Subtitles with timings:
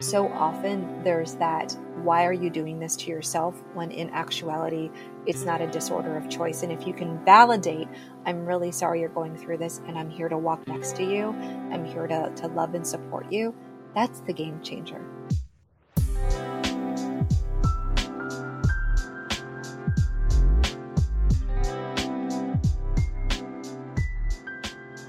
[0.00, 3.62] So often there's that, why are you doing this to yourself?
[3.74, 4.90] When in actuality,
[5.24, 6.62] it's not a disorder of choice.
[6.62, 7.88] And if you can validate,
[8.26, 11.28] I'm really sorry you're going through this and I'm here to walk next to you,
[11.70, 13.54] I'm here to, to love and support you,
[13.94, 15.00] that's the game changer.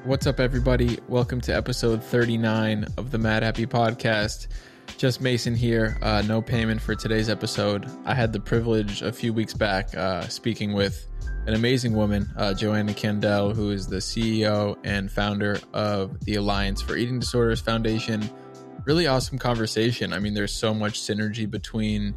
[0.06, 1.00] What's up, everybody?
[1.08, 4.48] Welcome to episode 39 of the Madhappy Podcast.
[4.98, 5.98] Just Mason here.
[6.02, 7.86] Uh, no Peiman for today's episode.
[8.06, 11.08] I had the privilege a few weeks back uh, speaking with
[11.48, 16.82] an amazing woman, uh, Johanna Kandel, who is the CEO and founder of the Alliance
[16.82, 18.28] for Eating Disorders Foundation.
[18.86, 20.14] Really awesome conversation.
[20.14, 22.16] I mean, there's so much synergy between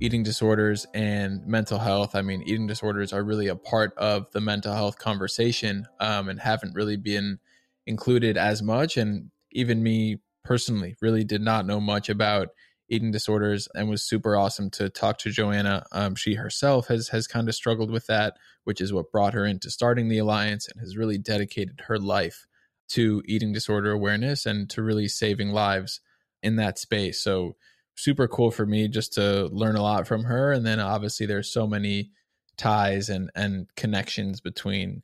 [0.00, 2.14] eating disorders and mental health.
[2.14, 6.40] I mean, eating disorders are really a part of the mental health conversation um, and
[6.40, 7.40] haven't really been
[7.86, 8.96] included as much.
[8.96, 12.48] And even me personally really did not know much about
[12.88, 15.84] eating disorders and was super awesome to talk to Johanna.
[15.90, 19.44] Um, she herself has has kind of struggled with that, which is what brought her
[19.44, 22.46] into starting the alliance and has really dedicated her life
[22.90, 26.00] to eating disorder awareness and to really saving lives
[26.42, 27.20] in that space.
[27.20, 27.56] So
[27.96, 30.52] super cool for me just to learn a lot from her.
[30.52, 32.12] And then obviously there's so many
[32.56, 35.02] ties and and connections between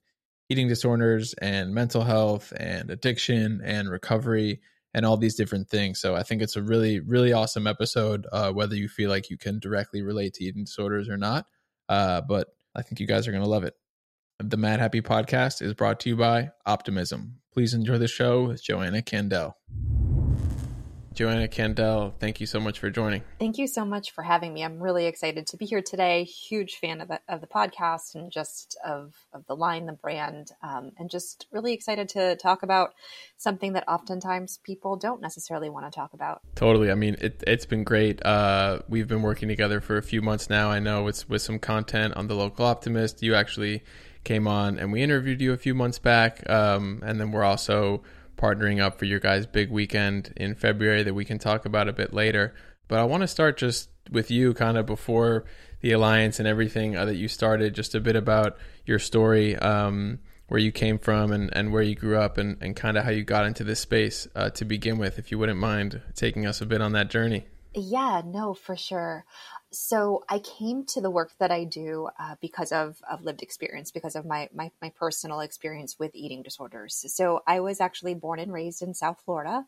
[0.48, 4.60] eating disorders and mental health and addiction and recovery
[4.94, 6.00] and all these different things.
[6.00, 8.26] So I think it's a really really awesome episode.
[8.32, 11.46] Uh, whether you feel like you can directly relate to eating disorders or not,
[11.88, 13.74] uh, but I think you guys are gonna love it.
[14.38, 17.36] The Madhappy Podcast is brought to you by Optimism.
[17.52, 19.54] Please enjoy the show with Johanna Kandel.
[21.14, 23.22] Johanna Kandel, thank you so much for joining.
[23.38, 24.64] Thank you so much for having me.
[24.64, 26.24] I'm really excited to be here today.
[26.24, 30.50] Huge fan of the, of the podcast and just of, of the line, the brand,
[30.62, 32.94] um, and just really excited to talk about
[33.36, 36.40] something that oftentimes people don't necessarily want to talk about.
[36.54, 36.90] Totally.
[36.90, 38.24] I mean, it, has been great.
[38.24, 40.70] Uh, we've been working together for a few months now.
[40.70, 43.22] I know it's with some content on the local optimist.
[43.22, 43.82] You actually
[44.24, 46.48] came on and we interviewed you a few months back.
[46.48, 48.02] Um, and then we're also
[48.42, 51.92] partnering up for your guys' big weekend in February that we can talk about a
[51.92, 52.54] bit later.
[52.88, 55.44] But I want to start just with you, kind of before
[55.80, 60.18] the alliance and everything uh, that you started, just a bit about your story, um,
[60.48, 63.10] where you came from and, and where you grew up, and, and kind of how
[63.10, 66.60] you got into this space uh, to begin with, if you wouldn't mind taking us
[66.60, 67.46] a bit on that journey.
[67.74, 69.24] Yeah, no, for sure
[69.72, 73.90] so I came to the work that I do uh, because of, of lived experience,
[73.90, 77.04] because of my, my, my personal experience with eating disorders.
[77.14, 79.64] So I was actually born and raised in South Florida.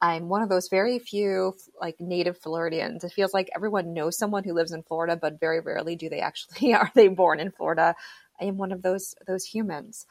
[0.00, 3.04] I'm one of those very few like native Floridians.
[3.04, 6.20] It feels like everyone knows someone who lives in Florida, but very rarely do they
[6.20, 7.94] actually are they born in Florida.
[8.40, 10.06] I am one of those those humans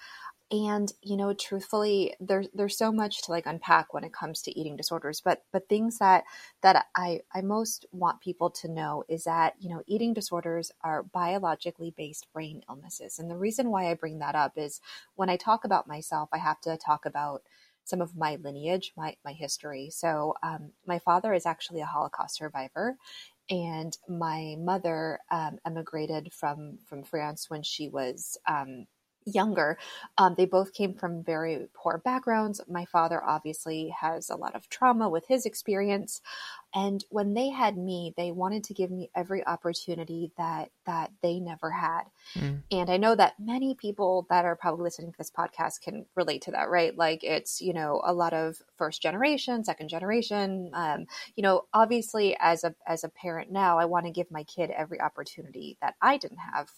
[0.52, 4.60] and you know truthfully there's there's so much to like unpack when it comes to
[4.60, 6.24] eating disorders but but things that
[6.62, 11.04] that i i most want people to know is that you know eating disorders are
[11.04, 13.20] biologically based brain illnesses.
[13.20, 14.82] And the reason why i bring that up is
[15.16, 17.44] when i talk about myself i have to talk about
[17.86, 19.90] some of my lineage my my history.
[19.92, 22.98] So um, my father is actually a holocaust survivor
[23.50, 28.88] and my mother um, emigrated from from france when she was um,
[29.26, 29.78] younger.
[30.18, 32.62] Um, they both came from very poor backgrounds.
[32.68, 36.22] My father obviously has a lot of trauma with his experience.
[36.74, 41.40] And when they had me, they wanted to give me every opportunity that that they
[41.40, 42.04] never had.
[42.36, 42.64] Mm.
[42.72, 46.44] And I know that many people that are probably listening to this podcast can relate
[46.44, 46.98] to that, right?
[46.98, 50.72] Like it's, you know, a lot of first generation, second generation.
[50.74, 51.06] Um,
[51.36, 54.72] you know, obviously as a as a parent now, I want to give my kid
[54.72, 56.70] every opportunity that I didn't have.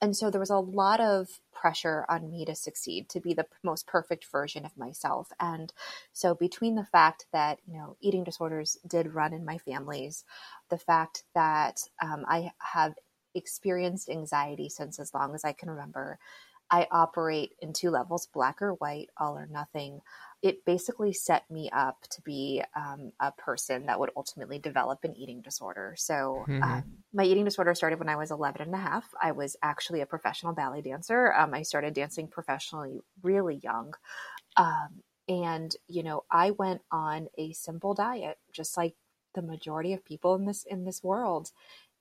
[0.00, 3.46] And so there was a lot of pressure on me to succeed, to be the
[3.62, 5.28] most perfect version of myself.
[5.38, 5.72] And
[6.12, 10.24] so between the fact that, you know, eating disorders did run in my families,
[10.70, 12.94] the fact that um, I have
[13.34, 16.18] experienced anxiety since as long as I can remember.
[16.70, 20.00] I operate in two levels black or white, all or nothing.
[20.40, 25.14] It basically set me up to be um, a person that would ultimately develop an
[25.14, 25.94] eating disorder.
[25.98, 26.62] So, mm-hmm.
[26.62, 29.04] um, my eating disorder started when I was 11 and a half.
[29.22, 31.34] I was actually a professional ballet dancer.
[31.34, 33.92] Um, I started dancing professionally really young.
[34.56, 38.94] Um, and, you know, I went on a simple diet, just like
[39.34, 41.50] the majority of people in this in this world.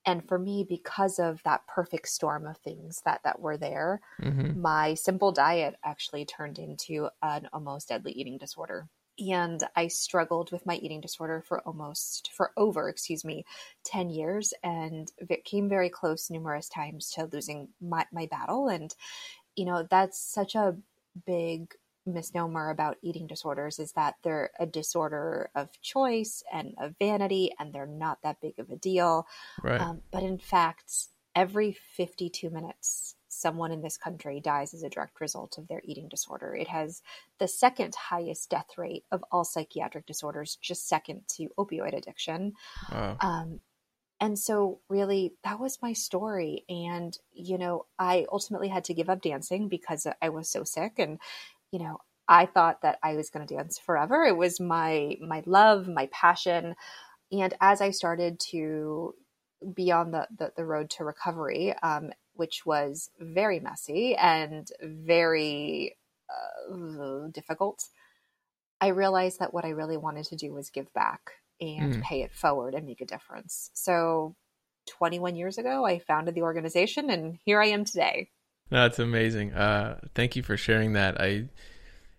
[0.05, 4.59] And for me because of that perfect storm of things that that were there mm-hmm.
[4.59, 8.87] my simple diet actually turned into an almost deadly eating disorder.
[9.19, 13.45] And i struggled with my eating disorder for almost for over excuse me
[13.85, 14.53] 10 years.
[14.63, 18.67] And it came very close numerous times to losing my, my battle.
[18.69, 18.93] And
[19.55, 20.77] you know that's such a
[21.25, 21.73] big
[22.05, 27.73] misnomer about eating disorders is that they're a disorder of choice and of vanity, and
[27.73, 29.27] they're not that big of a deal.
[29.63, 29.79] Right.
[29.79, 30.91] Um, but in fact,
[31.35, 36.09] every 52 minutes, someone in this country dies as a direct result of their eating
[36.09, 36.55] disorder.
[36.55, 37.01] It has
[37.39, 42.53] the second highest death rate of all psychiatric disorders, just second to opioid addiction.
[42.91, 43.17] Wow.
[43.21, 43.59] Um,
[44.19, 46.63] and so, really, that was my story.
[46.69, 50.93] And, you know, I ultimately had to give up dancing because I was so sick.
[50.99, 51.17] And,
[51.71, 51.97] you know,
[52.27, 54.23] I thought that I was going to dance forever.
[54.23, 56.75] It was my my love, my passion.
[57.31, 59.15] And as I started to
[59.73, 65.97] be on the, the, the road to recovery, um, which was very messy and very
[66.29, 67.83] uh, difficult,
[68.81, 71.21] I realized that what I really wanted to do was give back
[71.59, 72.01] and Mm.
[72.01, 73.69] pay it forward and make a difference.
[73.75, 74.35] So
[74.87, 78.29] 21 years ago, I founded the organization and here I am today.
[78.71, 79.53] That's amazing.
[79.53, 81.21] Uh, thank you for sharing that.
[81.21, 81.45] I.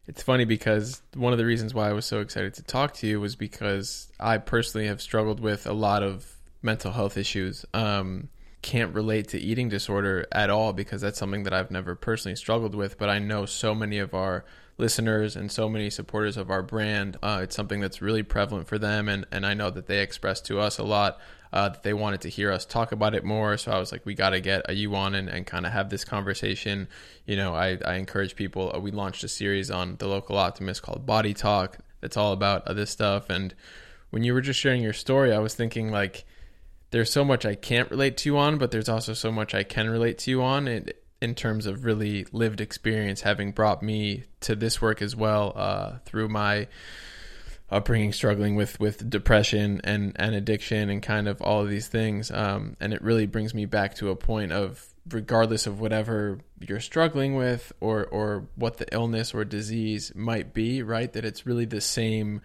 [0.07, 3.07] It's funny because one of the reasons why I was so excited to talk to
[3.07, 7.65] you was because I personally have struggled with a lot of mental health issues.
[7.73, 8.29] Um,
[8.63, 12.75] can't relate to eating disorder at all because that's something that I've never personally struggled
[12.75, 12.99] with.
[12.99, 14.45] But I know so many of our
[14.77, 17.17] listeners and so many supporters of our brand.
[17.23, 20.41] Uh, it's something that's really prevalent for them, and and I know that they express
[20.43, 21.19] to us a lot
[21.53, 23.57] uh, that they wanted to hear us talk about it more.
[23.57, 25.73] So I was like, we got to get a you on and, and kind of
[25.73, 26.89] have this conversation.
[27.27, 28.73] You know, I, I encourage people.
[28.75, 31.79] Uh, we launched a series on the local optimist called Body Talk.
[32.01, 33.31] That's all about uh, this stuff.
[33.31, 33.55] And
[34.11, 36.25] when you were just sharing your story, I was thinking like,
[36.91, 39.63] there's so much I can't relate to you on, but there's also so much I
[39.63, 40.69] can relate to you on.
[40.69, 40.89] in
[41.23, 45.99] in terms of really lived experience, having brought me to this work as well uh,
[46.05, 46.67] through my
[47.73, 52.31] upbringing struggling with with depression and and addiction and kind of all of these things.
[52.31, 56.81] Um, and it really brings me back to a point of regardless of whatever you're
[56.81, 61.65] struggling with or or what the illness or disease might be right that it's really
[61.65, 62.41] the same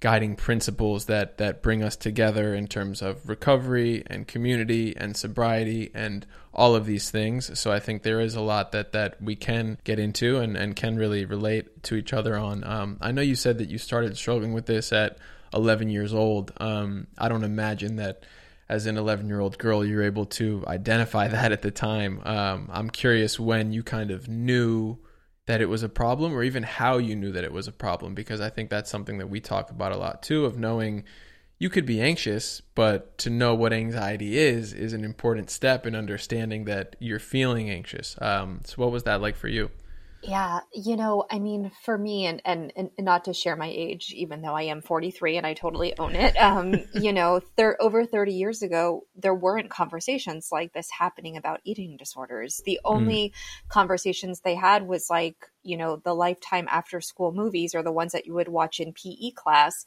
[0.00, 5.90] guiding principles that that bring us together in terms of recovery and community and sobriety
[5.94, 7.58] and all of these things.
[7.58, 10.76] So i think there is a lot that that we can get into and and
[10.76, 12.62] can really relate to each other on.
[12.64, 15.18] Um, i know you said that you started struggling with this at
[15.54, 16.52] 11 years old.
[16.58, 18.24] Um, i don't imagine that
[18.68, 22.20] as an 11 year old girl you're able to identify that at the time.
[22.24, 24.98] Um, i'm curious when you kind of knew
[25.46, 28.14] that it was a problem or even how you knew that it was a problem
[28.14, 31.04] because I think that's something that we talk about a lot too of knowing
[31.58, 35.94] you could be anxious but to know what anxiety is is an important step in
[35.94, 38.16] understanding that you're feeling anxious.
[38.20, 39.70] Um, so what was that like for you
[40.22, 44.12] Yeah, you know, I mean, for me, and, and and not to share my age,
[44.16, 48.04] even though I am 43 and I totally own it, um, you know, thir- over
[48.06, 52.62] 30 years ago, there weren't conversations like this happening about eating disorders.
[52.64, 53.34] The only
[53.68, 58.12] conversations they had was like, you know, the lifetime after school movies or the ones
[58.12, 59.84] that you would watch in PE class.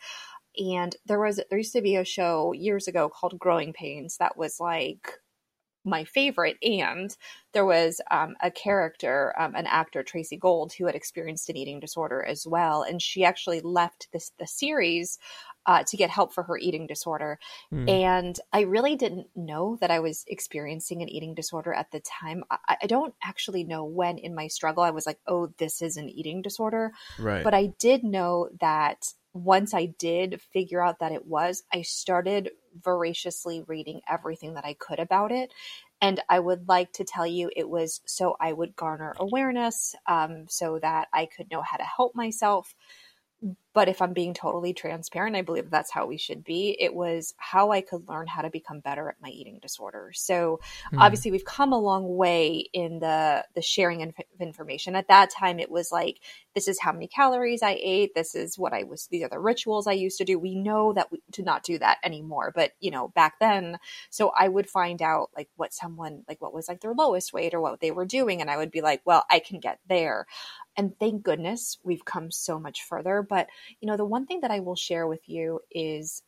[0.58, 4.38] And there was there used to be a show years ago called Growing Pains that
[4.38, 5.20] was like
[5.90, 6.58] my favorite.
[6.64, 7.16] And
[7.54, 11.80] there was um, a character, um, an actor, Tracey Gold, who had experienced an eating
[11.80, 15.18] disorder as well, and she actually left this the series
[15.66, 17.40] uh, to get help for her eating disorder.
[17.70, 17.90] Hmm.
[17.90, 22.44] And I really didn't know that I was experiencing an eating disorder at the time.
[22.50, 25.98] I, I don't actually know when in my struggle I was like, "Oh, this is
[25.98, 31.12] an eating disorder," right but I did know that once I did figure out that
[31.12, 32.52] it was, I started
[32.84, 35.54] voraciously reading everything that I could about it.
[36.02, 40.46] And I would like to tell you it was so I would garner awareness, um,
[40.48, 42.74] so that I could know how to help myself.
[43.74, 46.76] But if I'm being totally transparent, I believe that's how we should be.
[46.80, 50.12] It was how I could learn how to become better at my eating disorder.
[50.14, 50.60] So
[50.92, 50.98] Hmm.
[50.98, 54.96] obviously we've come a long way in the the sharing of information.
[54.96, 56.20] At that time it was like
[56.56, 58.16] this is how many calories i ate.
[58.16, 60.40] This is what i was these are the rituals i used to do.
[60.40, 62.52] We know that we to not do that anymore.
[62.56, 63.78] But you know back then
[64.10, 67.54] so i would find out like what someone like what was like their lowest weight
[67.54, 68.42] or what they were doing.
[68.42, 70.26] And i would be like well i can get there.
[70.78, 73.22] And thank goodness we've come so much further.
[73.28, 73.48] But
[73.82, 76.24] you know the one thing that i will share with you is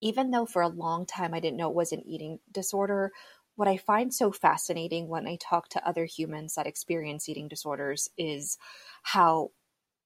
[0.00, 3.12] even though for a long time I didn't know it was an eating disorder,
[3.56, 8.08] what I find so fascinating when I talk to other humans that experience eating disorders
[8.16, 8.56] is
[9.02, 9.50] how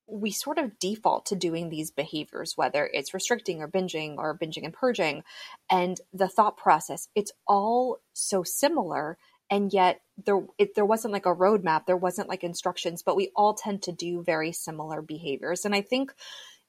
[0.07, 4.65] we sort of default to doing these behaviors, whether it's restricting or binging or binging
[4.65, 5.23] and purging.
[5.71, 9.19] And the thought process, it's all so similar.
[9.53, 13.31] And yet there it, there wasn't like a roadmap, there wasn't like instructions, but we
[13.37, 15.67] all tend to do very similar behaviors.
[15.67, 16.15] And I think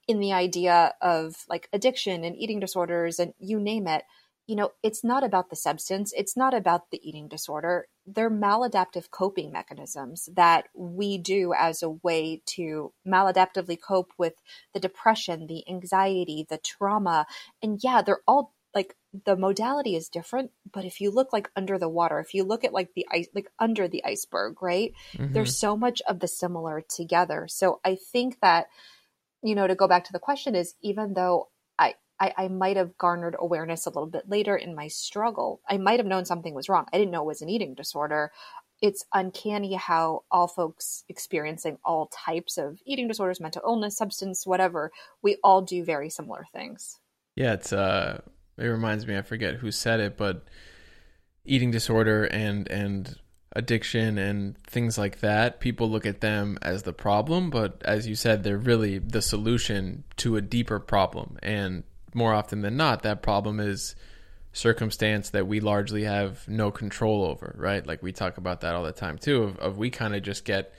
[0.06, 4.04] in the idea of like addiction and eating disorders and you name it,
[4.48, 7.88] you know, it's not about the substance, it's not about the eating disorder.
[8.06, 14.34] They're maladaptive coping mechanisms that we do as a way to maladaptively cope with
[14.74, 17.28] the depression, the anxiety, the trauma.
[17.62, 21.78] And yeah, they're all like the modality is different, but if you look like under
[21.78, 24.94] the water, if you look at like the ice, like under the iceberg, right?
[25.16, 25.34] Mm-hmm.
[25.34, 27.48] There's so much of the similar together.
[27.48, 28.68] So I think that,
[29.44, 31.50] you know, to go back to the question is even though
[32.24, 35.62] I, I might have garnered awareness a little bit later in my struggle.
[35.68, 36.86] I might have known something was wrong.
[36.94, 38.32] I didn't know it was an eating disorder.
[38.82, 44.92] It's uncanny how all folks experiencing all types of eating disorders, mental illness, substance, whatever,
[45.22, 46.98] we all do very similar things.
[47.36, 48.22] Yeah, it's uh
[48.58, 50.46] it reminds me, I forget who said it, but
[51.46, 53.18] eating disorder and and
[53.56, 58.16] addiction and things like that, people look at them as the problem, but as you
[58.16, 61.38] said, they're really the solution to a deeper problem.
[61.44, 61.84] And
[62.14, 63.96] more often than not, that problem is
[64.54, 67.86] circumstance that we largely have no control over, right?
[67.86, 69.44] Like we talk about that all the time too.
[69.44, 70.74] Of, of we kind of just get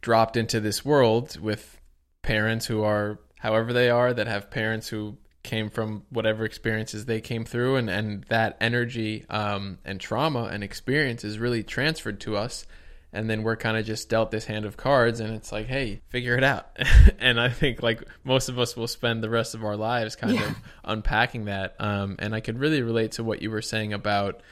[0.00, 1.80] dropped into this world with
[2.22, 7.20] parents who are however they are, that have parents who came from whatever experiences they
[7.20, 12.36] came through, and and that energy um, and trauma and experience is really transferred to
[12.36, 12.66] us.
[13.12, 16.00] And then we're kind of just dealt this hand of cards and it's like hey
[16.08, 16.66] figure it out.
[17.20, 20.34] And i think like most of us will spend the rest of our lives kind
[20.34, 20.48] yeah.
[20.48, 21.76] of unpacking that.
[21.78, 24.42] Um, and i could really relate to what you were saying about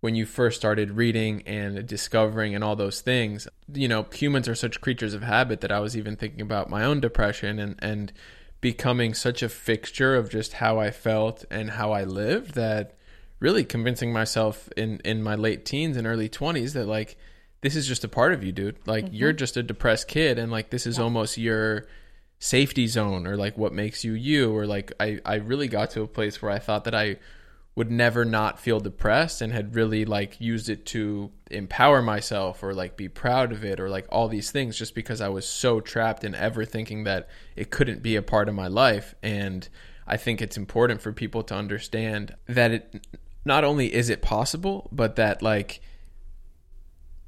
[0.00, 3.46] when you first started reading and discovering and all those things.
[3.72, 6.84] You know humans are such creatures of habit that i was even thinking about my
[6.84, 8.10] own depression and and
[8.62, 12.94] becoming such a fixture of just how i felt and how i lived that
[13.40, 17.18] really convincing myself in in my late teens and early 20s that like
[17.62, 18.76] this is just a part of you, dude.
[18.86, 19.14] Like mm-hmm.
[19.14, 21.04] you're just a depressed kid and like this is yeah.
[21.04, 21.86] almost your
[22.38, 26.02] safety zone or like what makes you you or like I I really got to
[26.02, 27.16] a place where I thought that I
[27.74, 32.74] would never not feel depressed and had really like used it to empower myself or
[32.74, 35.80] like be proud of it or like all these things just because I was so
[35.80, 39.14] trapped in ever thinking that it couldn't be a part of my life.
[39.22, 39.66] And
[40.06, 43.06] I think it's important for people to understand that it
[43.44, 45.80] not only is it possible but that like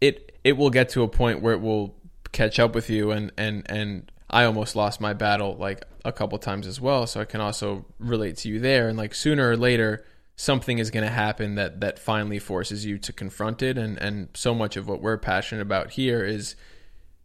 [0.02, 1.96] it it will get to a point where it will
[2.32, 3.12] catch up with you.
[3.12, 7.06] And and and I almost lost my battle like a couple times as well.
[7.06, 8.88] So I can also relate to you there.
[8.88, 10.04] And like sooner or later
[10.37, 14.29] something is going to happen that that finally forces you to confront it and and
[14.35, 16.57] so much of what we're passionate about here is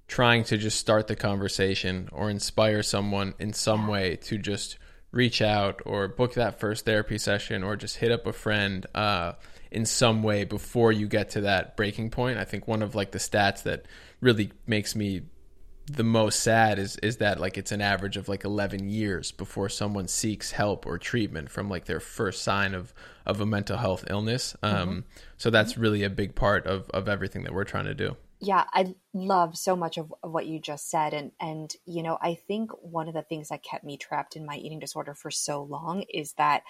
[0.08, 4.78] trying to just start the conversation or inspire someone in some way to just
[5.12, 9.34] reach out or book that first therapy session or just hit up a friend uh,
[9.72, 12.38] in some way before you get to that breaking point.
[12.38, 13.86] I think one of like the stats that
[14.20, 15.22] really makes me
[15.90, 19.70] the most sad is is that like it's an average of like 11 years before
[19.70, 22.94] someone seeks help or treatment from like their first sign of
[23.26, 25.00] of a mental health illness um mm-hmm.
[25.38, 28.64] so that's really a big part of of everything that we're trying to do yeah
[28.74, 32.36] i love so much of, of what you just said and and you know i
[32.48, 35.64] think one of the things that kept me trapped in my eating disorder for so
[35.64, 36.64] long is that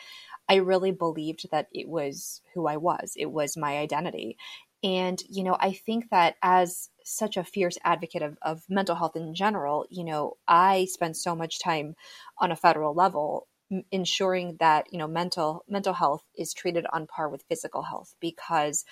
[0.51, 4.35] I really believed that it was who I was, it was my identity.
[4.83, 9.15] And, you know, I think that as such a fierce advocate of, of mental health
[9.15, 11.95] in general, you know, I spend so much time
[12.37, 13.47] on a federal level
[13.91, 18.83] ensuring that you know mental mental health is treated on par with physical health because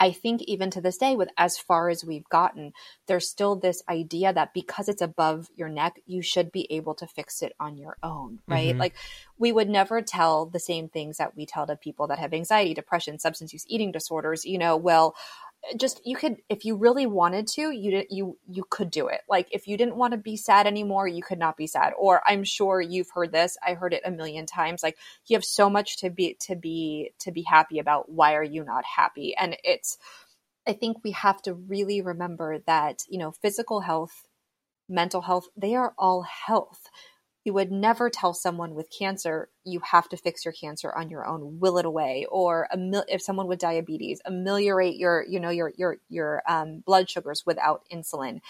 [0.00, 2.72] I think even to this day, with as far as we've gotten,
[3.06, 7.06] there's still this idea that because it's above your neck, you should be able to
[7.06, 8.70] fix it on your own, right?
[8.70, 8.80] Mm-hmm.
[8.80, 8.94] Like
[9.38, 12.74] we would never tell the same things that we tell to people that have anxiety,
[12.74, 15.14] depression, substance use eating disorders, you know, well,
[15.76, 19.20] just you could if you really wanted to you you you could do it.
[19.28, 21.92] Like if you didn't want to be sad anymore you could not be sad.
[21.98, 25.44] Or i'm sure you've heard this i heard it a million times like you have
[25.44, 28.10] so much to be to be to be happy about.
[28.10, 29.34] Why are you not happy?
[29.36, 29.98] And it's
[30.66, 34.26] i think we have to really remember that you know physical health
[34.88, 36.88] mental health they are all health
[37.44, 41.26] you would never tell someone with cancer you have to fix your cancer on your
[41.26, 42.68] own will it away or
[43.08, 47.84] if someone with diabetes ameliorate your you know your your your um, blood sugars without
[47.92, 48.40] insulin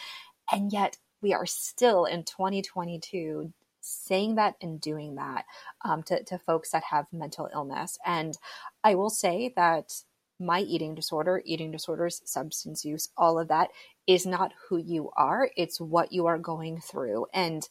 [0.52, 5.44] and yet we are still in 2022 saying that and doing that
[5.84, 8.38] um, to, to folks that have mental illness and
[8.82, 9.92] i will say that
[10.40, 13.70] my eating disorder, eating disorders, substance use, all of that
[14.06, 15.50] is not who you are.
[15.56, 17.26] It's what you are going through.
[17.32, 17.66] And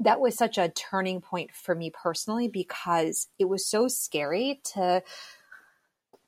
[0.00, 5.02] that was such a turning point for me personally because it was so scary to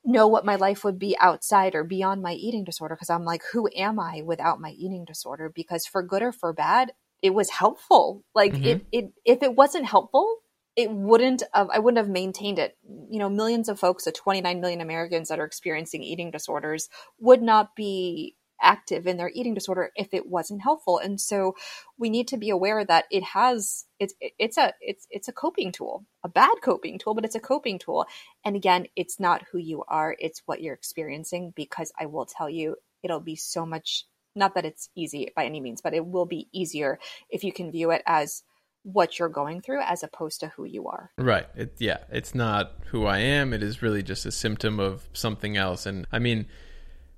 [0.05, 3.43] know what my life would be outside or beyond my eating disorder because I'm like
[3.53, 5.53] who am I without my eating disorder?
[5.55, 8.25] Because for good or for bad it was helpful.
[8.35, 8.65] Like mm-hmm.
[8.65, 10.39] it, it if it wasn't helpful
[10.77, 12.77] it wouldn't have i wouldn't have maintained it.
[13.11, 17.43] You know millions of folks the 29 million americans that are experiencing eating disorders would
[17.43, 21.55] not be active in their eating disorder if it wasn't helpful and so
[21.99, 25.73] we need to be aware that it has it's it's a it's it's a coping
[25.73, 28.07] tool a bad coping tool but it's a coping tool
[28.45, 32.49] and again it's not who you are it's what you're experiencing because i will tell
[32.49, 34.05] you it'll be so much
[34.37, 36.99] not that it's easy by any means but it will be easier
[37.31, 38.43] if you can view it as
[38.83, 41.11] what you're going through as opposed to who you are.
[41.19, 41.47] Right.
[41.55, 41.99] It, yeah.
[42.11, 43.53] It's not who I am.
[43.53, 45.87] It is really just a symptom of something else.
[45.87, 46.47] And I mean,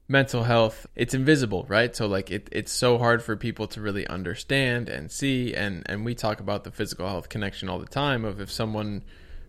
[0.09, 1.95] mental health it's invisible right?
[1.95, 5.55] So like it, it's so hard for people to really understand and see.
[5.55, 9.05] And and we talk about the physical health connection all the time of if someone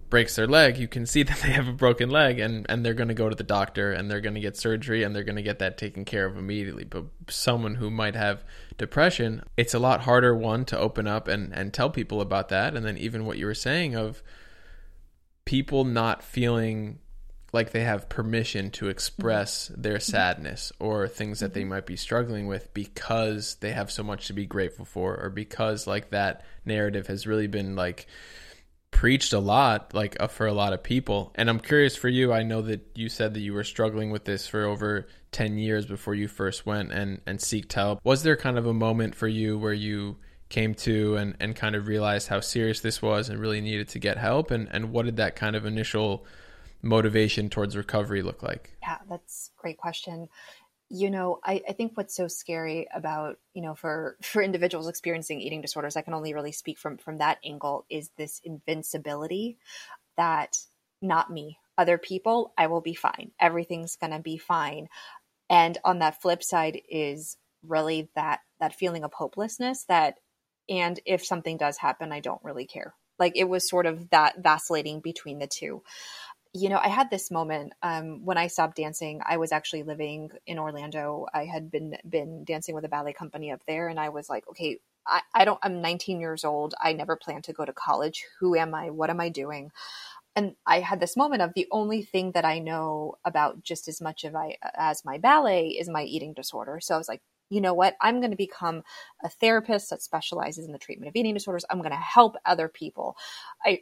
[0.10, 2.94] breaks their leg you can see that they have a broken leg and and they're
[2.94, 5.36] going to go to the doctor and they're going to get surgery and they're going
[5.36, 6.84] to get that taken care of immediately.
[6.84, 8.44] But someone who might have
[8.78, 12.76] depression it's a lot harder one to open up and and tell people about that.
[12.76, 14.24] And then even what you were saying of
[15.46, 17.00] people not feeling
[17.54, 19.82] like they have permission to express mm-hmm.
[19.82, 20.12] their mm-hmm.
[20.12, 21.70] sadness or things that they mm-hmm.
[21.70, 25.88] might be struggling with because they have so much to be grateful for or because
[25.88, 28.08] like that narrative has really been like
[28.92, 32.32] preached a lot like uh, for a lot of people and i'm curious for you
[32.32, 35.88] i know that you said that you were struggling with this for over 10 years
[35.88, 39.28] before you first went and and seeked help was there kind of a moment for
[39.28, 40.16] you where you
[40.50, 43.98] came to and and kind of realized how serious this was and really needed to
[43.98, 46.24] get help and and what did that kind of initial
[46.84, 48.78] motivation towards recovery look like?
[48.82, 50.28] Yeah, that's a great question.
[50.90, 55.42] You know, I, I think what's so scary about, you know, for for individuals experiencing
[55.42, 59.58] eating disorders, I can only really speak from from that angle, is this invincibility
[60.18, 60.58] that
[61.02, 63.32] not me, other people, I will be fine.
[63.40, 64.88] Everything's gonna be fine.
[65.50, 70.18] And on that flip side is really that that feeling of hopelessness that
[70.70, 72.94] and if something does happen, I don't really care.
[73.20, 75.84] Like it was sort of that vacillating between the two
[76.54, 79.22] you know, I had this moment um, when I stopped dancing.
[79.26, 81.26] I was actually living in Orlando.
[81.34, 84.48] I had been been dancing with a ballet company up there, and I was like,
[84.50, 85.60] okay, I, I don't.
[85.64, 86.76] I'm 19 years old.
[86.80, 88.24] I never plan to go to college.
[88.40, 88.92] Who am I?
[88.92, 89.72] What am I doing?
[90.36, 94.02] And I had this moment of the only thing that I know about just as
[94.02, 96.80] much of I as my ballet is my eating disorder.
[96.82, 97.96] So I was like, you know what?
[98.02, 98.84] I'm going to become
[99.24, 101.66] a therapist that specializes in the treatment of eating disorders.
[101.70, 103.16] I'm going to help other people.
[103.64, 103.82] I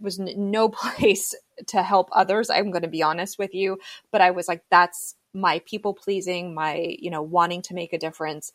[0.00, 1.34] was no place
[1.68, 2.50] to help others.
[2.50, 3.78] I'm going to be honest with you,
[4.10, 7.98] but I was like, that's my people pleasing, my you know wanting to make a
[7.98, 8.52] difference.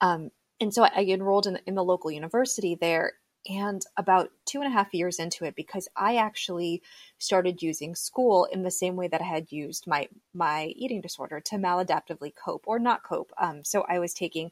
[0.00, 3.12] Um, and so I enrolled in, in the local university there.
[3.48, 6.82] And about two and a half years into it, because I actually
[7.18, 11.40] started using school in the same way that I had used my my eating disorder
[11.40, 13.32] to maladaptively cope or not cope.
[13.40, 14.50] Um, so I was taking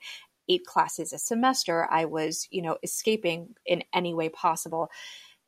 [0.48, 1.87] eight classes a semester.
[1.90, 4.90] I was, you know, escaping in any way possible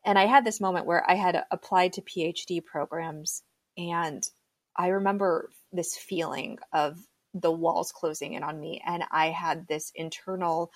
[0.09, 3.43] and I had this moment where I had applied to PhD programs
[3.77, 4.27] and
[4.75, 6.97] I remember this feeling of
[7.35, 10.73] the walls closing in on me and I had this internal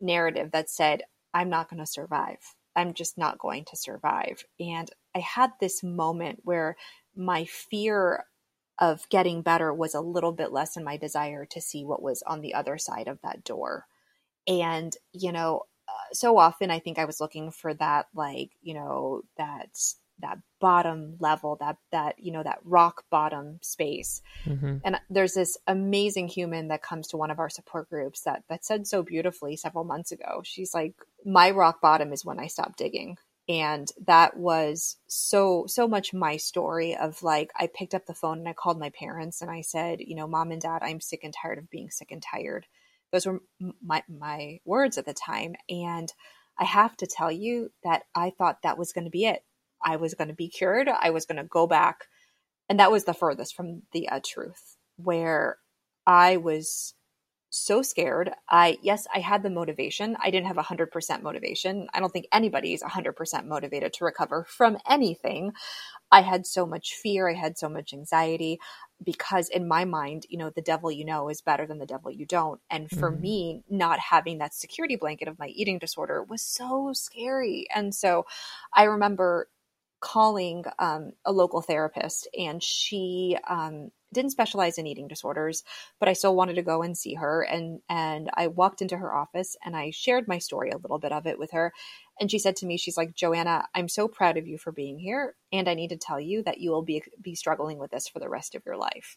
[0.00, 1.02] narrative that said
[1.34, 2.38] I'm not going to survive.
[2.76, 4.44] I'm just not going to survive.
[4.60, 6.76] And I had this moment where
[7.16, 8.26] my fear
[8.78, 12.22] of getting better was a little bit less than my desire to see what was
[12.28, 13.86] on the other side of that door.
[14.46, 15.64] And, you know,
[16.12, 19.68] so often I think I was looking for that like, you know, that
[20.20, 24.20] that bottom level, that that, you know, that rock bottom space.
[24.44, 24.78] Mm-hmm.
[24.84, 28.64] And there's this amazing human that comes to one of our support groups that that
[28.64, 30.42] said so beautifully several months ago.
[30.44, 33.16] She's like, My rock bottom is when I stopped digging
[33.48, 38.38] and that was so so much my story of like i picked up the phone
[38.38, 41.20] and i called my parents and i said you know mom and dad i'm sick
[41.24, 42.66] and tired of being sick and tired
[43.12, 43.40] those were
[43.82, 45.54] my, my words at the time.
[45.68, 46.12] And
[46.58, 49.42] I have to tell you that I thought that was going to be it.
[49.84, 50.88] I was going to be cured.
[50.88, 52.06] I was going to go back.
[52.68, 55.58] And that was the furthest from the uh, truth, where
[56.06, 56.94] I was
[57.50, 58.30] so scared.
[58.48, 60.16] I, yes, I had the motivation.
[60.22, 61.88] I didn't have 100% motivation.
[61.94, 65.52] I don't think anybody is 100% motivated to recover from anything.
[66.10, 67.28] I had so much fear.
[67.28, 68.58] I had so much anxiety
[69.02, 72.10] because in my mind, you know, the devil you know is better than the devil
[72.10, 72.60] you don't.
[72.70, 73.20] And for mm-hmm.
[73.20, 77.66] me, not having that security blanket of my eating disorder was so scary.
[77.74, 78.26] And so
[78.74, 79.48] I remember
[80.00, 85.64] calling um, a local therapist and she um, didn't specialize in eating disorders
[86.00, 89.14] but i still wanted to go and see her and and i walked into her
[89.14, 91.72] office and i shared my story a little bit of it with her
[92.20, 94.98] and she said to me, she's like, Johanna, I'm so proud of you for being
[94.98, 95.36] here.
[95.52, 98.20] And I need to tell you that you will be, be struggling with this for
[98.20, 99.16] the rest of your life.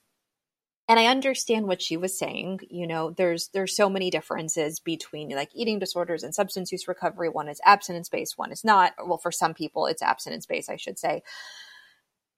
[0.87, 2.59] and I understand what she was saying.
[2.69, 7.29] You know, there's there's so many differences between like eating disorders and substance use recovery.
[7.29, 8.93] One is abstinence based, one is not.
[9.05, 11.23] Well, for some people, it's abstinence based, I should say.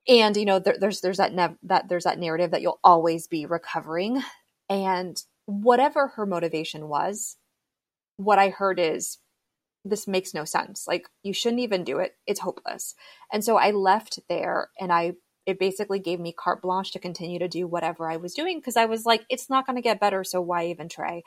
[0.07, 3.45] And you know, there, there's there's that that there's that narrative that you'll always be
[3.45, 4.21] recovering,
[4.69, 7.37] and whatever her motivation was,
[8.17, 9.19] what I heard is
[9.85, 10.85] this makes no sense.
[10.87, 12.15] Like you shouldn't even do it.
[12.27, 12.95] It's hopeless.
[13.31, 15.13] And so I left there and I
[15.45, 18.77] it basically gave me carte blanche to continue to do whatever I was doing because
[18.77, 20.23] I was like, it's not going to get better.
[20.23, 21.23] So why even try?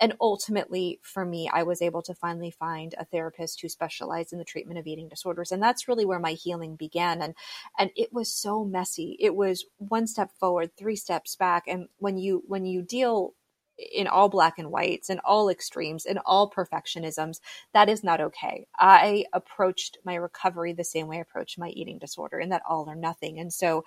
[0.00, 4.38] And ultimately, for me, I was able to finally find a therapist who specialized in
[4.38, 5.52] the treatment of eating disorders.
[5.52, 7.20] And that's really where my healing began.
[7.20, 7.34] And,
[7.78, 9.16] and it was so messy.
[9.20, 11.64] It was one step forward, three steps back.
[11.66, 13.34] And when you, when you deal
[13.78, 17.40] in all black and whites and all extremes and all perfectionisms
[17.72, 18.66] that is not okay.
[18.76, 22.88] I approached my recovery the same way i approached my eating disorder in that all
[22.88, 23.38] or nothing.
[23.38, 23.84] And so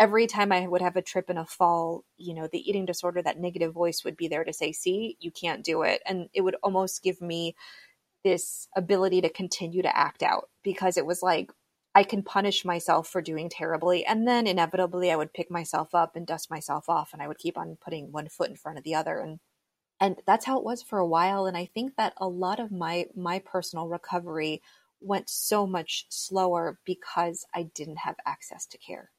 [0.00, 3.22] every time i would have a trip and a fall you know the eating disorder
[3.22, 6.02] that negative voice would be there to say see you can't do it.
[6.06, 7.54] And it would almost give me
[8.24, 11.52] this ability to continue to act out because it was like
[11.94, 14.04] I can punish myself for doing terribly.
[14.04, 17.38] And then inevitably I would pick myself up and dust myself off and I would
[17.38, 19.18] keep on putting one foot in front of the other.
[19.18, 19.40] And
[20.00, 21.46] and that's how it was for a while.
[21.46, 24.62] And I think that a lot of my my personal recovery
[25.00, 29.12] went so much slower because I didn't have access to care.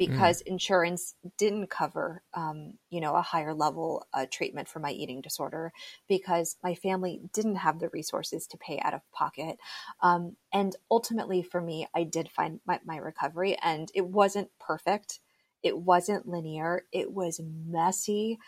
[0.00, 0.06] Mm.
[0.06, 0.46] because mm.
[0.46, 5.72] insurance didn't cover, um, you know, a higher level uh, treatment for my eating disorder
[6.08, 9.58] because my family didn't have the resources to pay out of pocket.
[10.00, 15.20] Um, and ultimately, for me, I did find my, my recovery, and it wasn't perfect.
[15.62, 16.84] It wasn't linear.
[16.92, 18.38] It was messy,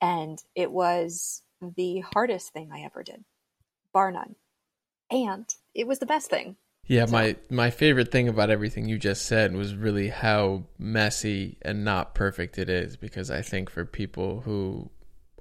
[0.00, 3.24] and it was the hardest thing I ever did,
[3.92, 4.36] bar none.
[5.10, 6.56] And it was the best thing
[6.90, 7.12] yeah, so.
[7.12, 12.16] my my favorite thing about everything you just said was really how messy and not
[12.16, 14.90] perfect it is because I think for people who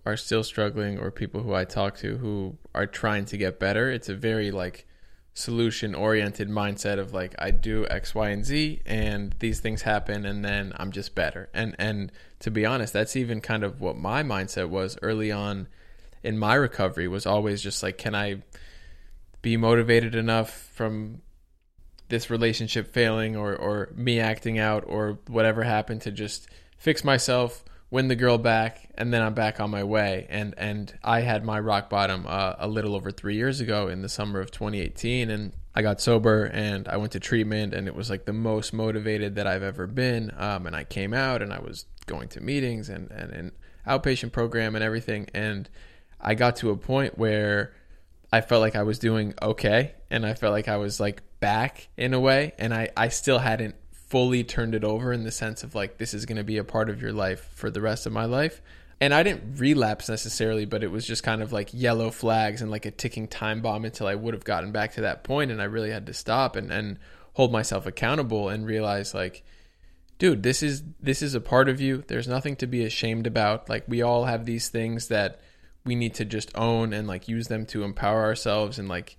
[0.06, 3.90] are still struggling or people who I talk to who are trying to get better,
[3.90, 4.86] it's a very like
[5.34, 10.26] solution oriented mindset of like I do X, Y, and Z and these things happen
[10.26, 11.50] and then I'm just better.
[11.52, 15.68] And and to be honest, that's even kind of what my mindset was early on
[16.22, 18.44] in my recovery was always just like can I
[19.42, 21.24] be motivated enough from
[22.10, 27.64] this relationship failing or or me acting out or whatever happened to just fix myself
[27.92, 30.28] win the girl back and then i'm back on my way.
[30.30, 34.02] And and i had my rock bottom uh, a little over three years ago in
[34.02, 37.96] the summer of 2018 and i got sober and i went to treatment and it
[37.96, 40.32] was like the most motivated that i've ever been.
[40.38, 43.52] Um, and i came out and i was going to meetings and and an
[43.88, 45.28] outpatient program and everything.
[45.34, 45.70] And
[46.22, 47.74] i got to a point where
[48.32, 51.88] i felt like i was doing okay and i felt like i was like back
[51.96, 55.64] in a way and I, I still hadn't fully turned it over in the sense
[55.64, 58.06] of like this is going to be a part of your life for the rest
[58.06, 58.62] of my life
[59.02, 62.70] and I didn't relapse necessarily, but it was just kind of like yellow flags and
[62.70, 65.62] like a ticking time bomb until I would have gotten back to that point, and
[65.62, 67.00] I really had to stop and and
[67.34, 69.44] hold myself accountable and realize like,
[70.18, 72.04] dude, this is this is a part of you.
[72.08, 73.70] There's nothing to be ashamed about.
[73.70, 75.40] Like we all have these things that
[75.86, 79.18] we need to just own and like use them to empower ourselves and like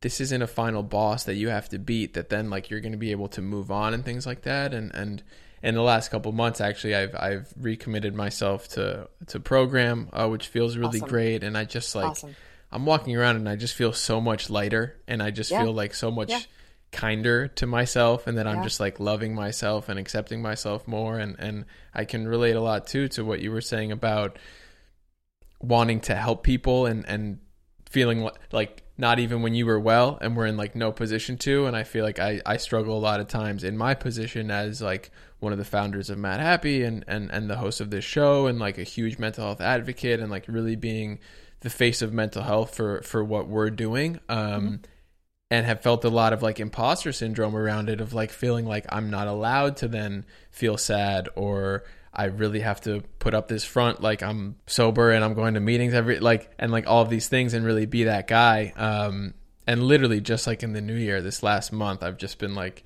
[0.00, 2.92] this isn't a final boss that you have to beat that then like you're going
[2.92, 5.22] to be able to move on and things like that and and
[5.62, 10.48] in the last couple months actually I've I've recommitted myself to to program uh, which
[10.48, 11.08] feels really awesome.
[11.08, 12.36] great and I just like awesome.
[12.70, 15.62] I'm walking around and I just feel so much lighter and I just yeah.
[15.62, 16.40] feel like so much yeah.
[16.92, 18.52] kinder to myself and that yeah.
[18.52, 22.60] I'm just like loving myself and accepting myself more and and I can relate a
[22.60, 24.38] lot too to what you were saying about
[25.60, 27.38] wanting to help people and and
[27.88, 31.66] feeling like not even when you were well and we're in like no position to
[31.66, 34.82] and i feel like i, I struggle a lot of times in my position as
[34.82, 38.46] like one of the founders of Madhappy and, and and the host of this show
[38.46, 41.18] and like a huge mental health advocate and like really being
[41.60, 44.74] the face of mental health for for what we're doing um mm-hmm.
[45.50, 48.86] and have felt a lot of like imposter syndrome around it of like feeling like
[48.90, 53.64] i'm not allowed to then feel sad or I really have to put up this
[53.64, 57.10] front like I'm sober and I'm going to meetings every like and like all of
[57.10, 58.72] these things and really be that guy.
[58.76, 59.34] Um,
[59.66, 62.84] and literally just like in the new year, this last month, I've just been like,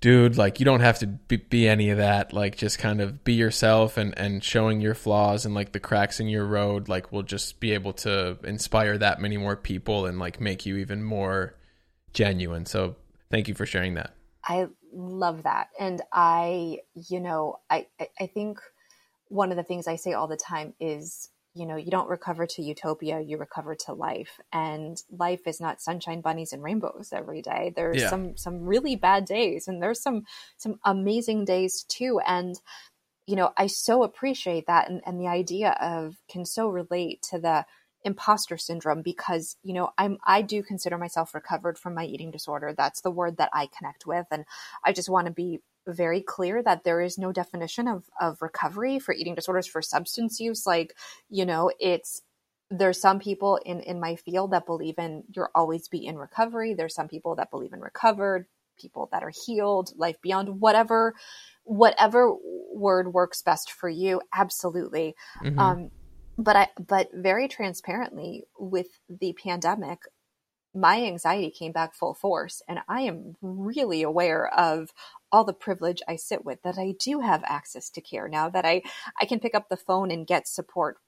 [0.00, 2.32] dude, like you don't have to be, be any of that.
[2.32, 6.20] Like just kind of be yourself and and showing your flaws and like the cracks
[6.20, 6.88] in your road.
[6.88, 10.76] Like will just be able to inspire that many more people and like make you
[10.76, 11.54] even more
[12.12, 12.66] genuine.
[12.66, 12.96] So
[13.30, 14.14] thank you for sharing that.
[14.44, 15.68] I love that.
[15.78, 17.86] And I, you know, I,
[18.18, 18.58] I think
[19.28, 22.46] one of the things I say all the time is, you know, you don't recover
[22.46, 24.38] to utopia, you recover to life.
[24.52, 27.72] And life is not sunshine bunnies and rainbows every day.
[27.74, 28.10] There's yeah.
[28.10, 30.24] some some really bad days and there's some
[30.56, 32.20] some amazing days too.
[32.24, 32.56] And
[33.26, 34.90] you know, I so appreciate that.
[34.90, 37.64] And, and the idea of can so relate to the
[38.04, 42.74] imposter syndrome because, you know, I'm, I do consider myself recovered from my eating disorder.
[42.76, 44.26] That's the word that I connect with.
[44.30, 44.44] And
[44.84, 48.98] I just want to be very clear that there is no definition of, of recovery
[48.98, 50.66] for eating disorders for substance use.
[50.66, 50.94] Like,
[51.28, 52.22] you know, it's,
[52.70, 56.72] there's some people in in my field that believe in you'll always be in recovery
[56.72, 58.46] there's some people that believe in recovered
[58.78, 61.14] people that are healed life beyond whatever
[61.64, 62.32] whatever
[62.72, 65.58] word works best for you absolutely mm-hmm.
[65.58, 65.90] um
[66.42, 70.00] but i but very transparently with the pandemic
[70.72, 74.90] my anxiety came back full force and i am really aware of
[75.32, 78.64] all the privilege i sit with that i do have access to care now that
[78.64, 78.82] i
[79.20, 80.98] i can pick up the phone and get support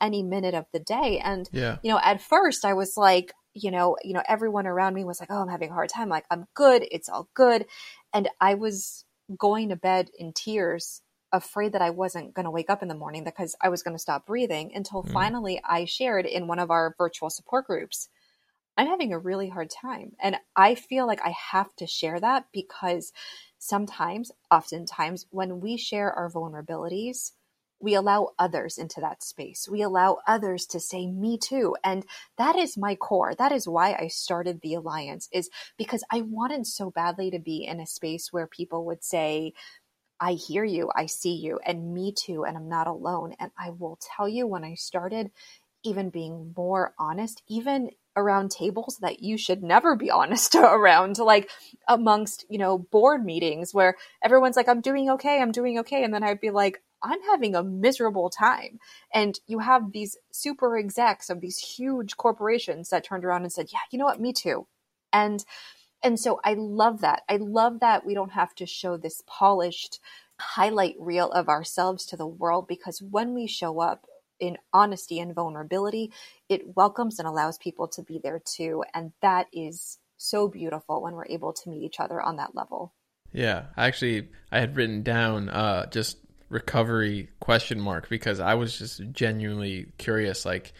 [0.00, 1.20] any minute of the day.
[1.22, 1.78] And, yeah.
[1.82, 5.20] you know, at first I was like, you know, you know, everyone around me was
[5.20, 6.08] like, oh, I'm having a hard time.
[6.08, 6.86] Like, I'm good.
[6.90, 7.66] It's all good.
[8.12, 9.04] And I was
[9.36, 12.94] going to bed in tears, afraid that I wasn't going to wake up in the
[12.94, 15.12] morning because I was going to stop breathing until mm.
[15.12, 18.08] finally I shared in one of our virtual support groups.
[18.76, 20.12] I'm having a really hard time.
[20.20, 23.12] And I feel like I have to share that because
[23.58, 27.32] sometimes, oftentimes, when we share our vulnerabilities,
[27.80, 29.68] we allow others into that space.
[29.70, 31.76] We allow others to say me too.
[31.84, 32.04] And
[32.36, 33.34] that is my core.
[33.34, 37.64] That is why I started the alliance is because I wanted so badly to be
[37.64, 39.54] in a space where people would say,
[40.20, 43.34] I hear you, I see you, and me too, and I'm not alone.
[43.38, 45.30] And I will tell you when I started
[45.84, 51.50] even being more honest, even around tables that you should never be honest around, like
[51.86, 56.02] amongst, you know, board meetings where everyone's like, I'm doing okay, I'm doing okay.
[56.04, 58.80] And then I'd be like, I'm having a miserable time.
[59.14, 63.68] And you have these super execs of these huge corporations that turned around and said,
[63.72, 64.66] Yeah, you know what, me too.
[65.12, 65.44] And
[66.02, 67.22] and so I love that.
[67.28, 70.00] I love that we don't have to show this polished
[70.40, 74.06] highlight reel of ourselves to the world because when we show up
[74.38, 76.12] in honesty and vulnerability,
[76.48, 78.84] it welcomes and allows people to be there too.
[78.94, 82.92] And that is so beautiful when we're able to meet each other on that level.
[83.32, 89.02] Yeah, actually, I had written down uh, just recovery question mark because I was just
[89.12, 90.72] genuinely curious like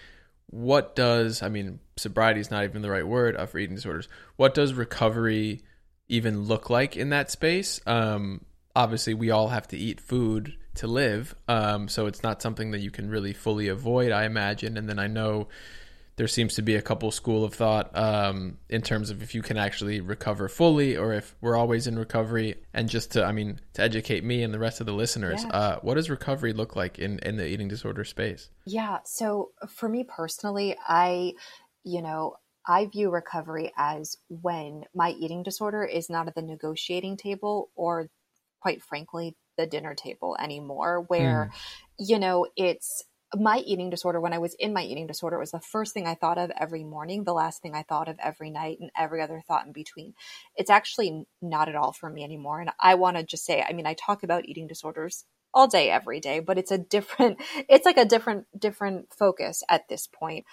[0.51, 4.09] what does I mean sobriety is not even the right word uh, for eating disorders.
[4.37, 5.63] What does recovery
[6.09, 7.81] even look like in that space?
[7.87, 11.35] Um obviously we all have to eat food to live.
[11.49, 14.77] Um so it's not something that you can really fully avoid I imagine.
[14.79, 15.49] And then I know
[16.19, 19.41] there seems to be a couple school of thought um, in terms of if you
[19.41, 22.57] can actually recover fully or if we're always in recovery.
[22.75, 25.51] And just to, I mean, to educate me and the rest of the listeners, yeah.
[25.51, 28.51] uh, what does recovery look like in, in the eating disorder space?
[28.67, 28.99] Yeah.
[29.05, 31.35] So for me personally, I,
[31.85, 32.35] you know,
[32.67, 38.09] I view recovery as when my eating disorder is not at the negotiating table or,
[38.61, 41.59] quite frankly, the dinner table anymore, where, mm.
[41.97, 43.05] you know, it's
[43.37, 46.07] my eating disorder, when I was in my eating disorder, it was the first thing
[46.07, 49.21] I thought of every morning, the last thing I thought of every night, and every
[49.23, 50.15] other thought in between.
[50.57, 52.61] It's actually not at all for me anymore.
[52.61, 55.91] And I want to just say, I mean, I talk about eating disorders all day
[55.91, 57.39] every day but it's a different
[57.69, 60.45] it's like a different different focus at this point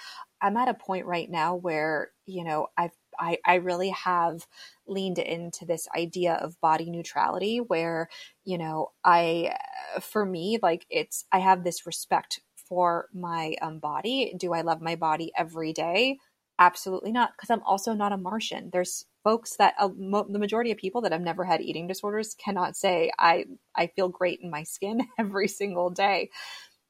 [0.42, 4.46] i'm at a point right now where you know i've I, I really have
[4.88, 8.10] leaned into this idea of body neutrality where
[8.44, 9.56] you know i
[10.02, 14.34] for me like it's i have this respect for my um, body.
[14.38, 16.18] Do I love my body every day?
[16.60, 18.70] Absolutely not, because I'm also not a Martian.
[18.72, 22.36] There's folks that uh, mo- the majority of people that have never had eating disorders
[22.36, 26.30] cannot say I I feel great in my skin every single day.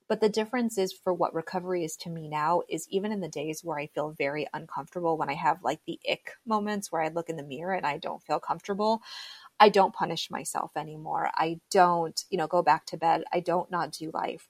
[0.07, 3.29] But the difference is for what recovery is to me now is even in the
[3.29, 7.09] days where I feel very uncomfortable when I have like the ick moments where I
[7.09, 9.01] look in the mirror and I don't feel comfortable,
[9.59, 11.31] I don't punish myself anymore.
[11.35, 13.23] I don't, you know, go back to bed.
[13.33, 14.47] I don't not do life.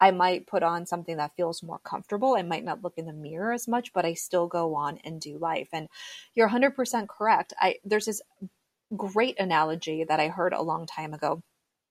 [0.00, 2.36] I might put on something that feels more comfortable.
[2.36, 5.20] I might not look in the mirror as much, but I still go on and
[5.20, 5.68] do life.
[5.72, 5.88] And
[6.34, 7.52] you're 100% correct.
[7.60, 8.22] I there's this
[8.96, 11.42] great analogy that I heard a long time ago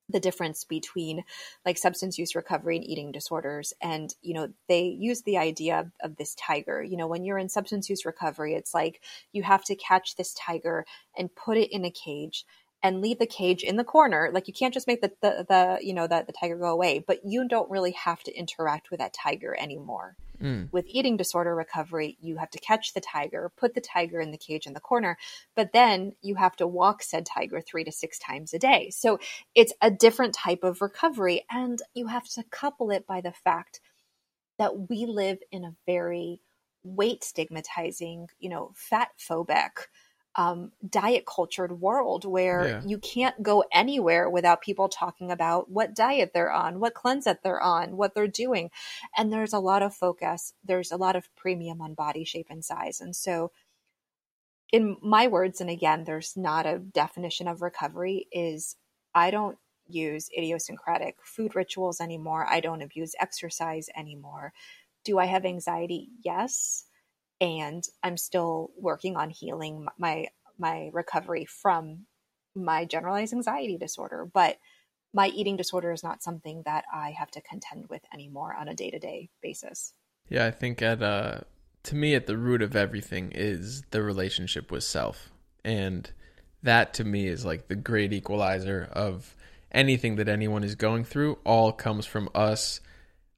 [0.09, 1.23] the difference between
[1.65, 5.91] like substance use recovery and eating disorders and you know they use the idea of,
[6.01, 9.01] of, this tiger you know when you're in substance use recovery it's like
[9.33, 10.85] you have to catch this tiger
[11.17, 12.45] and put it in a cage
[12.83, 14.29] and leave the cage in the corner.
[14.31, 16.99] Like you can't just make the, the, the you know, the, the tiger go away,
[16.99, 20.15] but you don't really have to interact with that tiger anymore.
[20.41, 20.71] Mm.
[20.71, 24.38] With eating disorder recovery, you have to catch the tiger, put the tiger in the
[24.38, 25.17] cage in the corner,
[25.55, 28.89] but then you have to walk said tiger three to six times a day.
[28.91, 29.19] So
[29.55, 31.45] it's a different type of recovery.
[31.49, 33.79] And you have to couple it by the fact
[34.59, 36.41] that we live in a very
[36.83, 39.88] weight stigmatizing, you know, fat phobic
[40.35, 42.81] um, diet cultured world where Yeah.
[42.85, 47.41] you can't go anywhere without people talking about what diet they're on, what cleanse that
[47.41, 48.69] they're on, what they're doing.
[49.17, 52.63] And there's a lot of focus, there's a lot of premium on body shape and
[52.65, 52.99] size.
[52.99, 53.51] And so,
[54.71, 58.75] in my words, and again, there's not a definition of recovery, is
[59.13, 62.45] I don't use idiosyncratic food rituals anymore.
[62.49, 64.51] I don't abuse exercise anymore.
[65.05, 66.09] Do I have anxiety?
[66.23, 66.85] Yes
[67.41, 72.05] and I'm still working on healing my my recovery from
[72.55, 74.29] my generalized anxiety disorder.
[74.31, 74.57] But
[75.13, 78.75] my eating disorder is not something that I have to contend with anymore on a
[78.75, 79.93] day to day basis.
[80.29, 81.41] Yeah, I think at uh
[81.83, 85.31] to me at the root of everything is the relationship with self.
[85.63, 86.11] And
[86.63, 89.35] that to me is like the great equalizer of
[89.71, 92.79] anything that anyone is going through all comes from us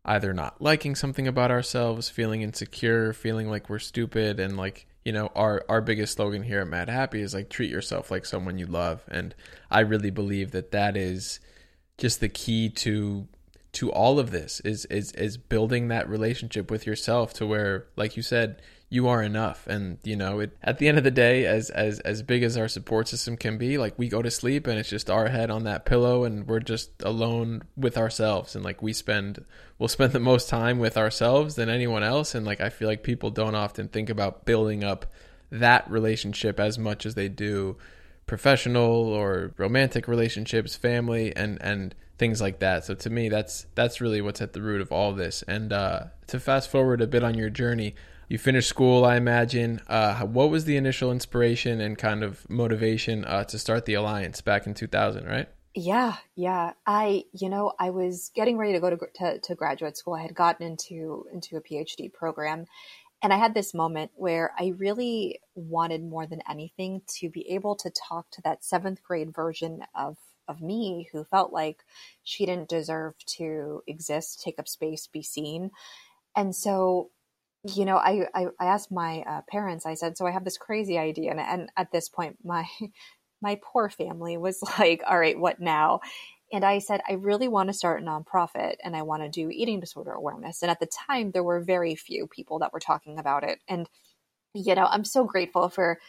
[0.07, 5.11] either not liking something about ourselves, feeling insecure, feeling like we're stupid and like you
[5.11, 8.65] know our our biggest slogan here at Madhappy is like treat yourself like someone you
[8.65, 9.03] love.
[9.09, 9.35] And
[9.69, 11.39] I really believe that that is
[11.97, 13.27] just the key to
[13.73, 18.15] to all of this is is is building that relationship with yourself to where like
[18.15, 21.45] you said you are enough and you know it at the end of the day
[21.45, 24.65] as as as big as our support system can be like we go to sleep
[24.65, 28.63] and it's just our head on that pillow and we're just alone with ourselves and
[28.63, 29.43] like we spend
[29.77, 33.03] we'll spend the most time with ourselves than anyone else and like I feel like
[33.03, 35.05] people don't often think about building up
[35.51, 37.77] that relationship as much as they do
[38.25, 42.83] professional or romantic relationships, family and and things like that.
[42.85, 45.43] So to me that's that's really what's at the root of all this.
[45.47, 47.95] And uh to fast forward a bit on your journey,
[48.27, 49.81] you finished school, I imagine.
[49.87, 54.41] Uh what was the initial inspiration and kind of motivation uh to start the alliance
[54.41, 55.49] back in 2000, right?
[55.79, 56.73] Yeah, yeah.
[56.87, 60.15] I, you know, I was getting ready to go to, to to graduate school.
[60.15, 62.65] I had gotten into into a PhD program,
[63.21, 67.75] and I had this moment where I really wanted more than anything to be able
[67.75, 71.83] to talk to that seventh grade version of of me who felt like
[72.23, 75.69] she didn't deserve to exist, take up space, be seen.
[76.35, 77.11] And so,
[77.75, 79.85] you know, I I, I asked my uh, parents.
[79.85, 82.67] I said, "So I have this crazy idea," and, and at this point, my
[83.41, 86.01] my poor family was like, "All right, what now?"
[86.51, 89.49] And I said, I really want to start a nonprofit and I want to do
[89.49, 90.61] eating disorder awareness.
[90.61, 93.59] And at the time, there were very few people that were talking about it.
[93.67, 93.89] And,
[94.53, 95.99] you know, I'm so grateful for,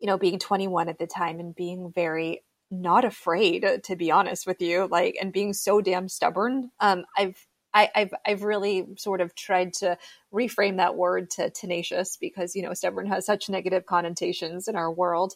[0.00, 4.46] you know, being 21 at the time and being very not afraid, to be honest
[4.46, 6.70] with you, like, and being so damn stubborn.
[6.80, 9.98] Um, I've, I, I've I've really sort of tried to
[10.32, 14.92] reframe that word to tenacious because you know stubborn has such negative connotations in our
[14.92, 15.34] world,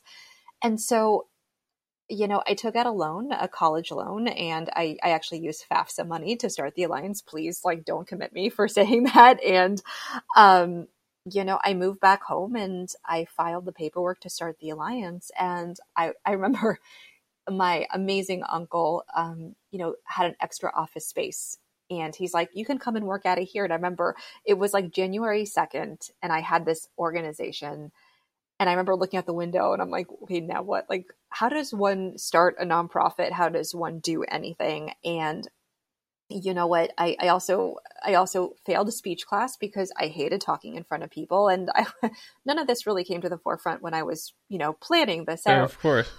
[0.63, 1.27] and so
[2.09, 5.65] you know, I took out a loan, a college loan, and I, I actually used
[5.71, 7.23] FAFSA money to start the alliance.
[7.23, 9.43] Please, like, don't commit me for saying that.
[9.43, 9.83] And,
[10.37, 10.89] um,
[11.31, 15.31] you know, I moved back home and I filed the paperwork to start the alliance.
[15.39, 16.79] And I, I remember
[17.51, 21.59] my amazing uncle, um, you know, had an extra office space.
[21.91, 23.65] And he's like, you can come and work out of here.
[23.65, 27.93] And I remember it was like January 2nd, and I had this organization
[28.61, 30.87] and I remember looking out the window and I'm like, okay, now what?
[30.91, 33.31] Like, how does one start a nonprofit?
[33.31, 34.93] How does one do anything?
[35.05, 35.47] And
[36.29, 36.93] you know what?
[36.99, 41.03] I, I also I also failed a speech class because I hated talking in front
[41.03, 41.87] of people, and I,
[42.45, 45.45] none of this really came to the forefront when I was you know planning this
[45.47, 45.65] Yeah, out.
[45.65, 46.11] of course.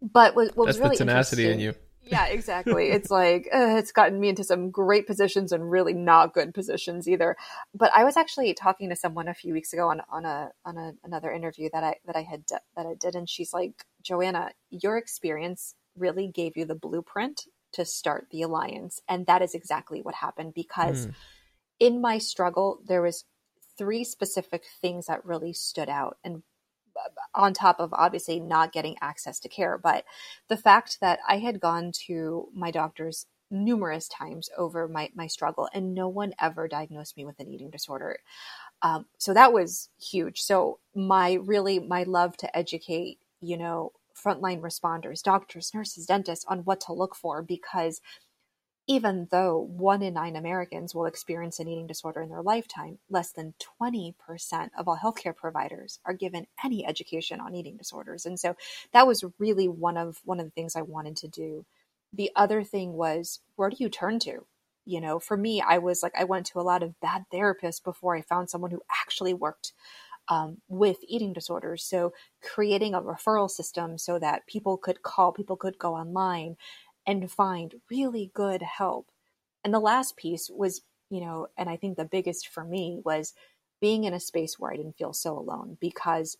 [0.00, 1.74] But what, what was really tenacity in you.
[2.10, 2.90] Yeah, exactly.
[2.90, 7.08] It's like uh, it's gotten me into some great positions and really not good positions
[7.08, 7.36] either.
[7.74, 10.76] But I was actually talking to someone a few weeks ago on on a on
[10.76, 14.52] a, another interview that I that I had that I did, and she's like, Johanna,
[14.70, 17.42] your experience really gave you the blueprint
[17.72, 21.14] to start the alliance, and that is exactly what happened because Mm.
[21.80, 23.24] in my struggle there was
[23.76, 26.42] three specific things that really stood out and
[27.34, 29.78] on top of obviously not getting access to care.
[29.78, 30.04] But
[30.48, 35.68] the fact that i had gone to my doctors numerous times over my, my struggle
[35.72, 38.18] and no one ever diagnosed me with an eating disorder.
[38.82, 40.40] Um, so that was huge.
[40.42, 46.60] So my really my love to educate you know frontline responders doctors nurses dentists on
[46.60, 48.00] what to look for because
[48.88, 53.30] even though one in nine Americans will experience an eating disorder in their lifetime, less
[53.30, 54.14] than 20%
[54.78, 58.24] of all healthcare providers are given any education on eating disorders.
[58.24, 58.56] And so
[58.92, 61.66] that was really one of one of the things I wanted to do.
[62.14, 64.46] The other thing was where do you turn to?
[64.86, 67.84] You know, for me, I was like I went to a lot of bad therapists
[67.84, 69.74] before I found someone who actually worked
[70.28, 71.84] um, with eating disorders.
[71.84, 72.12] So
[72.42, 76.56] creating a referral system so that people could call, people could go online
[77.08, 79.10] and find really good help.
[79.64, 83.34] And the last piece was, you know, and I think the biggest for me was
[83.80, 86.36] being in a space where I didn't feel so alone because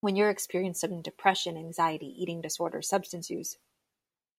[0.00, 3.56] when you're experiencing depression, anxiety, eating disorder, substance use,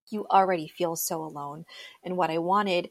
[0.10, 1.66] you already feel so alone.
[2.04, 2.90] And what I wanted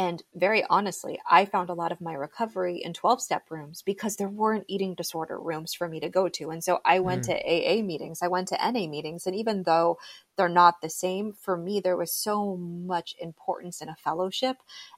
[0.00, 4.16] and very honestly, I found a lot of my recovery in 12 step rooms because
[4.16, 6.48] there weren't eating disorder rooms for me to go to.
[6.48, 7.26] And so I went mm.
[7.26, 9.26] to AA meetings, I went to NA meetings.
[9.26, 9.98] And even though
[10.38, 14.56] they're not the same, for me, there was so much importance in a fellowship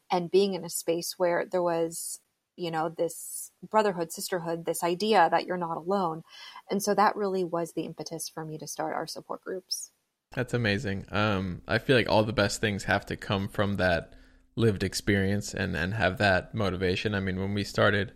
[0.09, 2.21] and being in a space where there was,
[2.55, 6.23] you know, this brotherhood, sisterhood, this idea that you're not alone.
[6.71, 9.91] And so that really was the impetus for me to start our support groups.
[10.31, 11.07] That's amazing.
[11.11, 14.15] Um, I feel like all the best things have to come from that
[14.57, 17.15] lived experience and and have that motivation.
[17.15, 18.13] I mean, when we started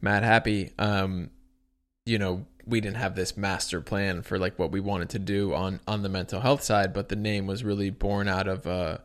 [0.00, 1.30] Madhappy, um,
[2.06, 5.54] you know, we didn't have this master plan for like what we wanted to do
[5.54, 9.02] on on the mental health side, but the name was really born out of a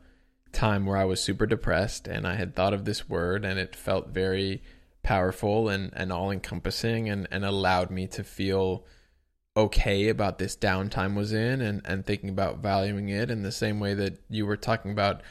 [0.52, 3.76] time where I was super depressed and I had thought of this word and it
[3.76, 4.62] felt very
[5.02, 8.86] powerful and and all encompassing and and allowed me to feel
[9.56, 13.80] okay about this downtime was in and and thinking about valuing it in the same
[13.80, 15.22] way that you were talking about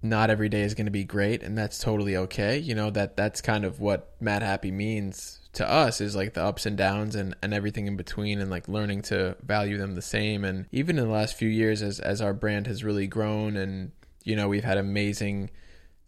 [0.00, 2.58] not every day is going to be great and that's totally okay.
[2.58, 6.42] You know that that's kind of what mad happy means to us is like the
[6.42, 10.02] ups and downs and, and everything in between and like learning to value them the
[10.02, 10.44] same.
[10.44, 13.92] And even in the last few years as as our brand has really grown and
[14.24, 15.50] you know we've had amazing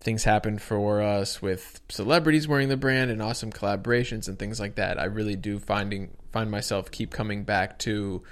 [0.01, 4.77] things happen for us with celebrities wearing the brand and awesome collaborations and things like
[4.77, 8.23] that i really do finding find myself keep coming back to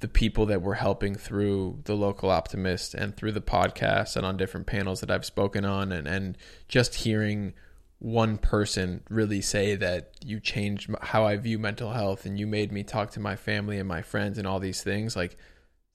[0.00, 4.36] the people that we're helping through the local optimist and through the podcast and on
[4.36, 6.36] different panels that I've spoken on and, and
[6.68, 7.54] just hearing
[7.98, 12.70] one person really say that you changed how I view mental health and you made
[12.70, 15.38] me talk to my family and my friends and all these things like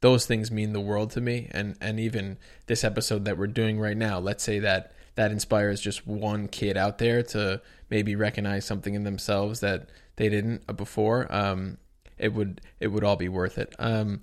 [0.01, 1.47] those things mean the world to me.
[1.51, 5.79] And and even this episode that we're doing right now let's say that that inspires
[5.79, 11.27] just one kid out there to maybe recognize something in themselves that they didn't before.
[11.29, 11.77] Um,
[12.21, 13.75] it would it would all be worth it.
[13.79, 14.21] Um,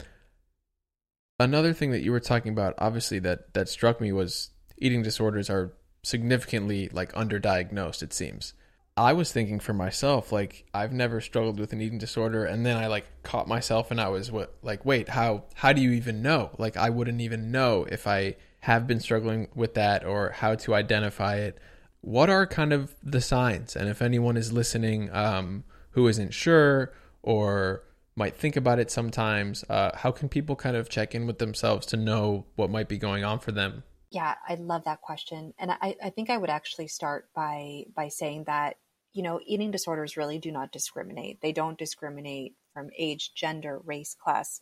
[1.38, 5.50] another thing that you were talking about, obviously that that struck me was eating disorders
[5.50, 8.02] are significantly like underdiagnosed.
[8.02, 8.54] It seems.
[8.96, 12.76] I was thinking for myself, like I've never struggled with an eating disorder, and then
[12.76, 16.22] I like caught myself, and I was what like, wait, how how do you even
[16.22, 16.50] know?
[16.58, 20.74] Like I wouldn't even know if I have been struggling with that or how to
[20.74, 21.58] identify it.
[22.00, 23.76] What are kind of the signs?
[23.76, 26.92] And if anyone is listening um, who isn't sure
[27.22, 27.84] or
[28.18, 29.64] might think about it sometimes.
[29.68, 32.98] Uh, how can people kind of check in with themselves to know what might be
[32.98, 33.84] going on for them?
[34.10, 38.08] Yeah, I love that question, and I, I think I would actually start by by
[38.08, 38.76] saying that
[39.12, 41.40] you know eating disorders really do not discriminate.
[41.40, 44.60] They don't discriminate from age, gender, race, class.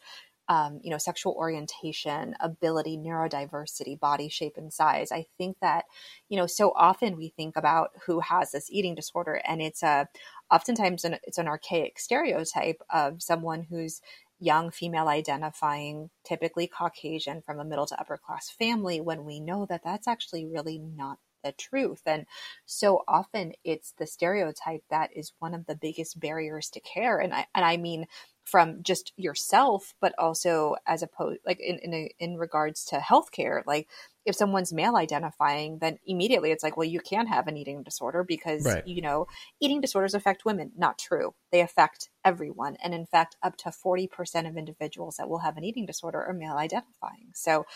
[0.49, 5.11] Um, you know, sexual orientation, ability, neurodiversity, body shape, and size.
[5.11, 5.87] I think that,
[6.29, 10.07] you know, so often we think about who has this eating disorder, and it's a
[10.51, 14.01] oftentimes an, it's an archaic stereotype of someone who's
[14.39, 19.67] young female identifying typically caucasian from a middle to upper class family when we know
[19.67, 22.03] that that's actually really not the truth.
[22.07, 22.27] And
[22.67, 27.19] so often it's the stereotype that is one of the biggest barriers to care.
[27.19, 28.07] And i and i mean
[28.47, 33.63] from just yourself but also as opposed like in in, a, in regards to healthcare
[33.67, 33.89] like
[34.27, 38.25] if someone's male identifying, then immediately it's like, well, you can have an eating disorder
[38.25, 38.87] because, right.
[38.87, 39.29] you know,
[39.61, 40.73] eating disorders affect women.
[40.77, 41.35] Not true.
[41.53, 42.77] They affect everyone.
[42.83, 46.33] And in fact, up to 40% of individuals that will have an eating disorder are
[46.33, 47.31] male identifying.
[47.35, 47.67] So,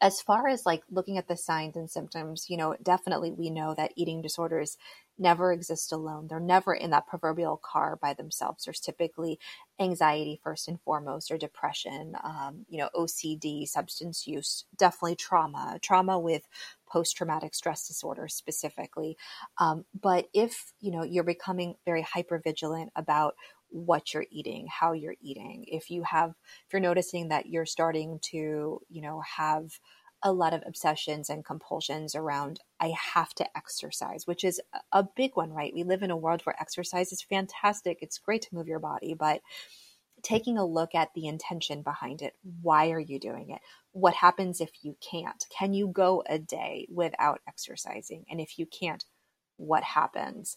[0.00, 3.74] as far as like looking at the signs and symptoms, you know, definitely we know
[3.74, 4.76] that eating disorders
[5.16, 6.26] never exist alone.
[6.28, 8.64] They're never in that proverbial car by themselves.
[8.64, 9.38] There's typically
[9.80, 16.18] anxiety first and foremost, or depression, um, you know, OCD, substance use, definitely trauma, trauma
[16.18, 16.46] with
[16.88, 19.16] post traumatic stress disorder specifically.
[19.58, 23.34] Um, but if, you know, you're becoming very hyper vigilant about
[23.70, 26.30] what you're eating, how you're eating, if you have,
[26.66, 29.80] if you're noticing that you're starting to, you know, have
[30.24, 34.60] a lot of obsessions and compulsions around I have to exercise, which is
[34.90, 35.72] a big one, right?
[35.74, 37.98] We live in a world where exercise is fantastic.
[38.00, 39.42] It's great to move your body, but
[40.22, 42.32] taking a look at the intention behind it.
[42.62, 43.60] Why are you doing it?
[43.92, 45.44] What happens if you can't?
[45.56, 48.24] Can you go a day without exercising?
[48.30, 49.04] And if you can't,
[49.58, 50.56] what happens?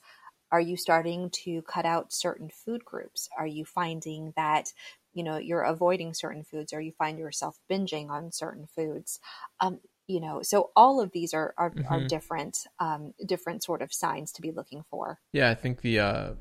[0.50, 3.28] Are you starting to cut out certain food groups?
[3.38, 4.72] Are you finding that
[5.18, 9.20] you know you're avoiding certain foods or you find yourself binging on certain foods
[9.60, 11.92] um, you know so all of these are are, mm-hmm.
[11.92, 15.20] are different um, different sort of signs to be looking for.
[15.34, 16.34] Yeah i think the uh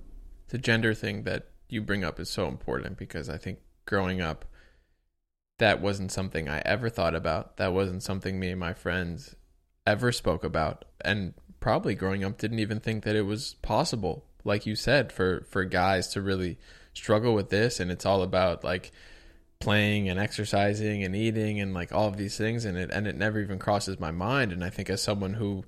[0.48, 4.44] the gender thing that you bring up is so important because i think growing up
[5.58, 7.56] that wasn't something i ever thought about.
[7.56, 9.34] That wasn't something me and my friends
[9.86, 10.84] ever spoke about.
[11.02, 15.44] And probably growing up didn't even think that it was possible like you said for
[15.50, 16.58] for guys to really
[16.96, 18.90] struggle with this and it's all about like
[19.58, 23.16] playing and exercising and eating and like all of these things and it and it
[23.16, 25.64] never even crosses my mind and I think as someone who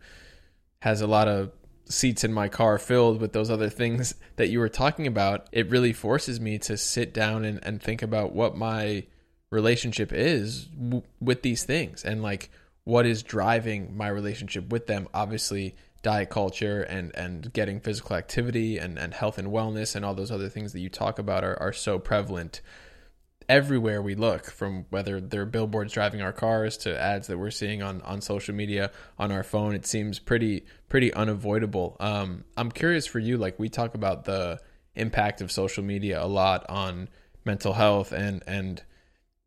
[0.80, 1.50] has a lot of
[1.88, 5.70] seats in my car filled with those other things that you were talking about, it
[5.70, 9.04] really forces me to sit down and, and think about what my
[9.50, 12.50] relationship is w- with these things and like
[12.84, 15.08] what is driving my relationship with them.
[15.12, 20.14] Obviously, diet culture and, and getting physical activity and, and health and wellness and all
[20.14, 22.60] those other things that you talk about are, are so prevalent
[23.48, 27.82] everywhere we look, from whether they're billboards driving our cars to ads that we're seeing
[27.82, 29.74] on, on social media, on our phone.
[29.74, 31.96] It seems pretty pretty unavoidable.
[31.98, 34.60] Um, I'm curious for you, like we talk about the
[34.94, 37.08] impact of social media a lot on
[37.44, 38.82] mental health and and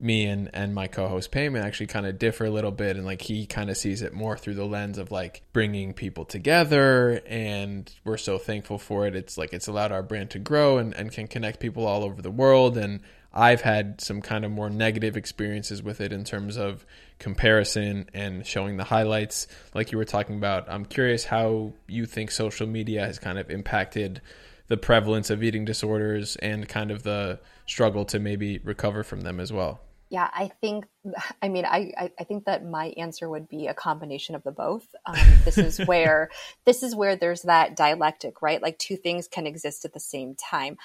[0.02, 3.22] me and and my co-host Peiman actually kind of differ a little bit and like
[3.22, 7.94] he kind of sees it more through the lens of like bringing people together and
[8.04, 11.12] we're so thankful for it it's like it's allowed our brand to grow and, and
[11.12, 13.02] can connect people all over the world and
[13.34, 16.86] I've had some kind of more negative experiences with it in terms of
[17.18, 20.70] comparison and showing the highlights, like you were talking about.
[20.70, 24.22] I'm curious how you think social media has kind of impacted
[24.68, 29.40] the prevalence of eating disorders and kind of the struggle to maybe recover from them
[29.40, 29.80] as well.
[30.12, 30.86] Yeah, I think.
[31.42, 34.88] I mean, I I think that my answer would be a combination of the both.
[35.08, 36.30] Um, this is where
[36.66, 38.62] this is where there's that dialectic, right?
[38.62, 40.78] Like two things can exist at the same time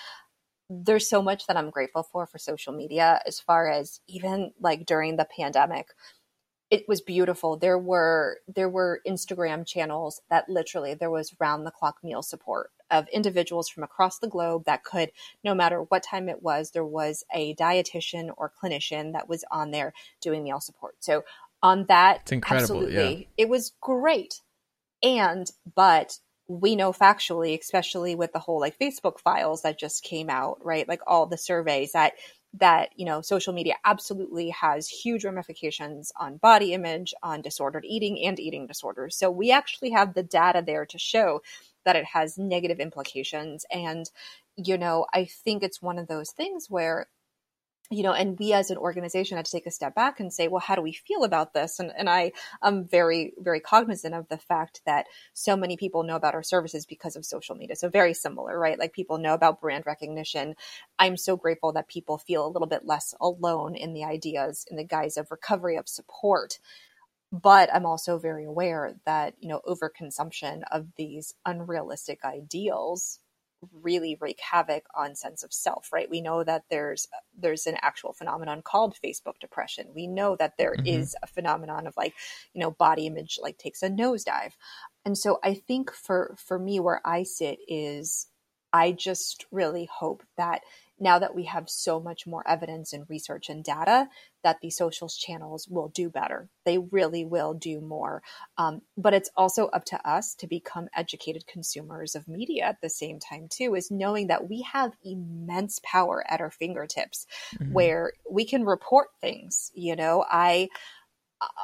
[0.68, 4.84] there's so much that I'm grateful for for social media as far as even like
[4.84, 5.88] during the pandemic
[6.70, 11.70] it was beautiful there were there were Instagram channels that literally there was round the
[11.70, 15.10] clock meal support of individuals from across the globe that could
[15.44, 19.70] no matter what time it was there was a dietitian or clinician that was on
[19.70, 21.24] there doing meal support so
[21.62, 23.26] on that it's incredible absolutely yeah.
[23.36, 24.40] it was great
[25.02, 26.18] and but
[26.48, 30.86] we know factually, especially with the whole like Facebook files that just came out, right?
[30.86, 32.12] Like all the surveys that
[32.58, 38.24] that you know social media absolutely has huge ramifications on body image on disordered eating
[38.24, 41.42] and eating disorders so we actually have the data there to show
[41.86, 44.10] that it has negative implications and
[44.56, 47.06] you know i think it's one of those things where
[47.90, 50.48] you know, and we as an organization had to take a step back and say,
[50.48, 51.78] well, how do we feel about this?
[51.78, 52.32] And, and I
[52.62, 56.84] am very, very cognizant of the fact that so many people know about our services
[56.84, 57.76] because of social media.
[57.76, 58.78] So very similar, right?
[58.78, 60.56] Like people know about brand recognition.
[60.98, 64.76] I'm so grateful that people feel a little bit less alone in the ideas in
[64.76, 66.58] the guise of recovery of support.
[67.32, 73.18] But I'm also very aware that, you know, overconsumption of these unrealistic ideals
[73.72, 76.10] really wreak havoc on sense of self right?
[76.10, 79.88] We know that there's there's an actual phenomenon called facebook depression.
[79.94, 80.86] We know that there mm-hmm.
[80.86, 82.14] is a phenomenon of like
[82.52, 84.52] you know body image like takes a nosedive.
[85.04, 88.26] And so i think for for me where i sit is
[88.72, 90.62] i just really hope that
[90.98, 94.08] now that we have so much more evidence and research and data
[94.46, 96.48] that the socials channels will do better.
[96.64, 98.22] They really will do more.
[98.56, 102.88] Um, but it's also up to us to become educated consumers of media at the
[102.88, 107.26] same time too is knowing that we have immense power at our fingertips
[107.56, 107.72] mm-hmm.
[107.72, 110.24] where we can report things you know?
[110.30, 110.68] I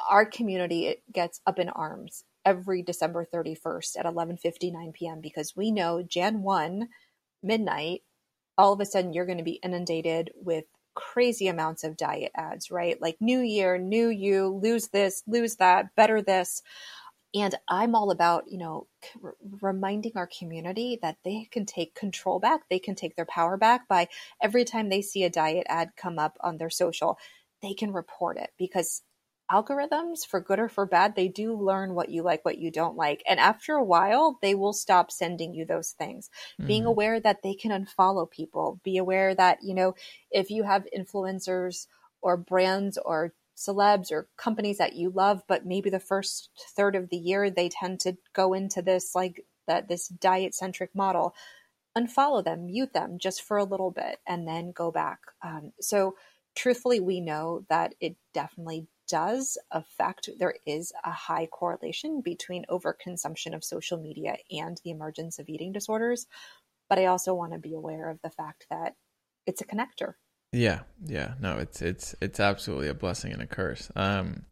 [0.09, 6.03] our community gets up in arms every december 31st at 11.59 p.m because we know
[6.03, 6.89] jan 1
[7.41, 8.01] midnight
[8.57, 10.65] all of a sudden you're going to be inundated with
[10.95, 13.01] crazy amounts of diet ads, right?
[13.01, 16.61] Like new year, new you, lose this, lose that, better this.
[17.35, 18.87] And I'm all about, you know,
[19.23, 22.61] r- reminding our community that they can take control back.
[22.69, 24.07] They can take their power back by
[24.41, 27.17] every time they see a diet ad come up on their social,
[27.61, 29.01] they can report it because
[29.53, 32.97] algorithms, for good or for bad, they do learn what you like, what you don't
[32.97, 33.21] like.
[33.27, 36.29] And after a while, they will stop sending you those things.
[36.59, 36.67] Mm-hmm.
[36.67, 39.95] Being aware that they can unfollow people, be aware that, you know,
[40.31, 41.87] if you have influencers
[42.21, 47.09] or brands or celebs or companies that you love, but maybe the first third of
[47.09, 51.35] the year they tend to go into this like that this diet centric model,
[51.97, 55.19] unfollow them, mute them just for a little bit, and then go back.
[55.43, 56.15] Um, so
[56.55, 63.53] truthfully, we know that it definitely does affect, there is a high correlation between overconsumption
[63.53, 66.25] of social media and the emergence of eating disorders.
[66.89, 68.95] But I also want to be aware of the fact that
[69.45, 70.13] it's a connector.
[70.51, 73.91] Yeah, yeah, no, it's it's it's absolutely a blessing and a curse.
[73.95, 74.45] Um,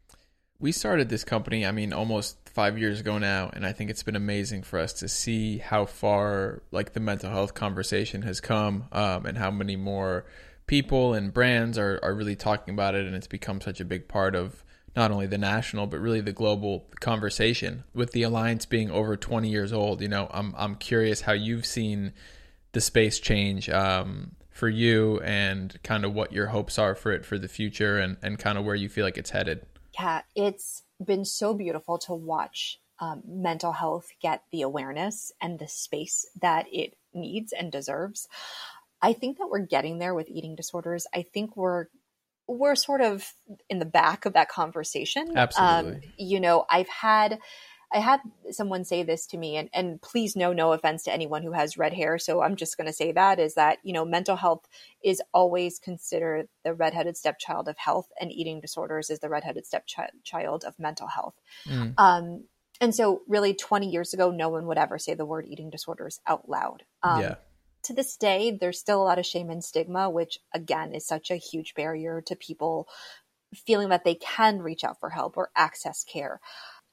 [0.60, 4.04] we started this company, I mean, almost five years ago now, and I think it's
[4.04, 8.84] been amazing for us to see how far like the mental health conversation has come,
[8.92, 10.24] um, and how many more
[10.66, 14.08] people and brands are, are really talking about it and it's become such a big
[14.08, 18.90] part of not only the national but really the global conversation with the alliance being
[18.90, 22.12] over 20 years old you know i'm i'm curious how you've seen
[22.72, 27.24] the space change um, for you and kind of what your hopes are for it
[27.24, 29.64] for the future and, and kind of where you feel like it's headed.
[29.98, 35.68] Yeah, it's been so beautiful to watch um, mental health get the awareness and the
[35.68, 38.28] space that it needs and deserves.
[39.02, 41.06] I think that we're getting there with eating disorders.
[41.14, 41.86] I think we're
[42.48, 43.32] we're sort of
[43.68, 45.36] in the back of that conversation.
[45.36, 45.94] Absolutely.
[45.94, 47.38] Um, you know, I've had
[47.92, 51.42] I had someone say this to me, and, and please no, no offense to anyone
[51.42, 52.18] who has red hair.
[52.18, 54.66] So I'm just going to say that is that, you know, mental health
[55.04, 60.64] is always considered the redheaded stepchild of health, and eating disorders is the redheaded stepchild
[60.64, 61.34] of mental health.
[61.68, 61.94] Mm.
[61.98, 62.44] Um,
[62.80, 66.20] and so, really, 20 years ago, no one would ever say the word eating disorders
[66.26, 66.84] out loud.
[67.02, 67.34] Um, yeah.
[67.84, 71.30] To this day, there's still a lot of shame and stigma, which again is such
[71.30, 72.88] a huge barrier to people
[73.54, 76.40] feeling that they can reach out for help or access care.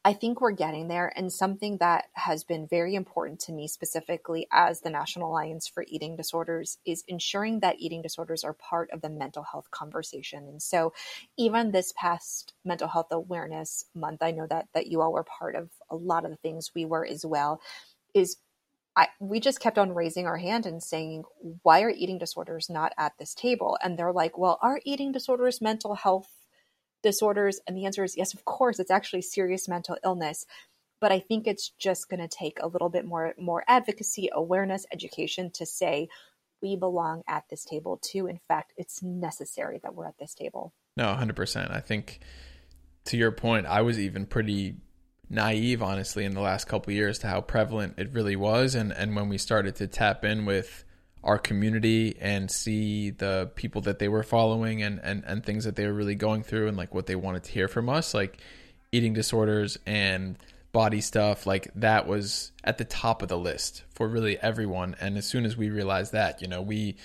[0.05, 1.11] I think we're getting there.
[1.13, 5.83] And something that has been very important to me, specifically as the National Alliance for
[5.87, 10.47] Eating Disorders, is ensuring that eating disorders are part of the mental health conversation.
[10.47, 10.93] And so,
[11.37, 15.55] even this past Mental Health Awareness Month, I know that that you all were part
[15.55, 17.61] of a lot of the things we were as well.
[18.13, 18.37] Is
[18.99, 21.23] I, we just kept on raising our hand and saying,
[21.63, 23.77] why are eating disorders not at this table?
[23.81, 26.27] And they're like, well, are eating disorders mental health
[27.01, 27.61] disorders?
[27.65, 30.45] And the answer is yes, of course, it's actually serious mental illness.
[30.99, 34.85] But I think it's just going to take a little bit more more advocacy, awareness,
[34.91, 36.09] education to say
[36.61, 38.27] we belong at this table too.
[38.27, 40.73] In fact, it's necessary that we're at this table.
[40.97, 41.71] No, 100%.
[41.71, 42.19] I think
[43.05, 44.75] to your point, I was even pretty
[45.30, 49.15] naive honestly in the last couple years to how prevalent it really was and and
[49.15, 50.84] when we started to tap in with
[51.23, 55.75] our community and see the people that they were following and, and, and things that
[55.75, 58.38] they were really going through and like what they wanted to hear from us, like
[58.91, 60.38] eating disorders and
[60.71, 64.95] body stuff, like that was at the top of the list for really everyone.
[65.01, 66.95] And as soon as we realized that, you know, we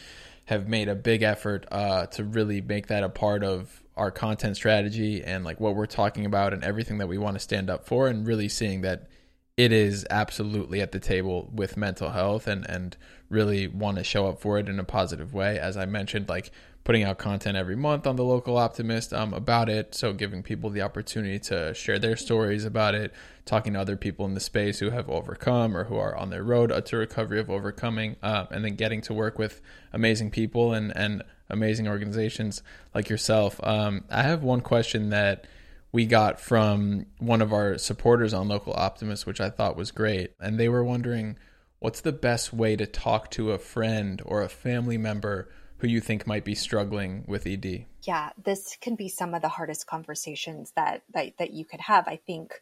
[0.47, 4.57] have made a big effort uh, to really make that a part of our content
[4.57, 7.87] strategy and like what we're talking about and everything that we want to stand up
[7.87, 9.09] for and really seeing that
[9.57, 12.97] it is absolutely at the table with mental health and and
[13.31, 15.59] really want to show up for it in a positive way.
[15.59, 16.51] As i mentioned like
[16.85, 19.95] putting out content every month on the local optimist um, about it.
[19.95, 23.13] So giving people the opportunity to share their stories about it
[23.47, 26.43] talking to other people in the space who have overcome or who are on their
[26.43, 29.61] road to recovery of overcoming um, and then getting to work with
[29.93, 32.63] amazing people and and amazing organizations
[32.95, 35.47] like yourself um, i have one question that
[35.95, 40.33] we got from one of our supporters on Local Optimist, which I thought was great.
[40.41, 41.37] And they were wondering
[41.79, 46.01] what's the best way to talk to a friend or a family member who you
[46.01, 47.87] think might be struggling with ED?
[48.03, 52.09] Yeah, this can be some of the hardest conversations that that, that you could have.
[52.09, 52.55] I think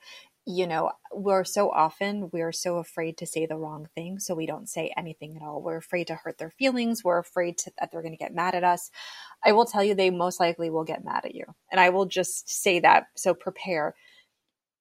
[0.45, 4.47] you know, we're so often we're so afraid to say the wrong thing, so we
[4.47, 5.63] don't say anything at all.
[5.63, 7.05] We're afraid to hurt their feelings.
[7.05, 8.91] We're afraid to, that they're going to get mad at us.
[9.45, 12.07] I will tell you, they most likely will get mad at you, and I will
[12.07, 13.07] just say that.
[13.17, 13.95] So prepare.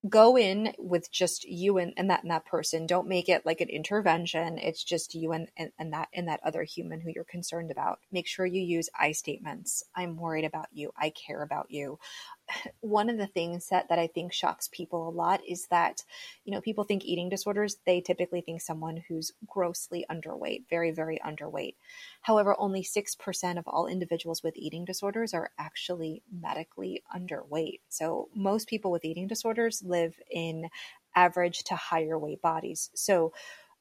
[0.09, 2.87] Go in with just you and, and that and that person.
[2.87, 4.57] Don't make it like an intervention.
[4.57, 7.99] It's just you and, and, and that and that other human who you're concerned about.
[8.11, 9.83] Make sure you use I statements.
[9.95, 10.91] I'm worried about you.
[10.97, 11.99] I care about you
[12.81, 16.03] one of the things that, that I think shocks people a lot is that,
[16.45, 21.19] you know, people think eating disorders, they typically think someone who's grossly underweight, very, very
[21.25, 21.75] underweight.
[22.21, 27.79] However, only 6% of all individuals with eating disorders are actually medically underweight.
[27.89, 30.69] So most people with eating disorders live in
[31.15, 32.89] average to higher weight bodies.
[32.93, 33.33] So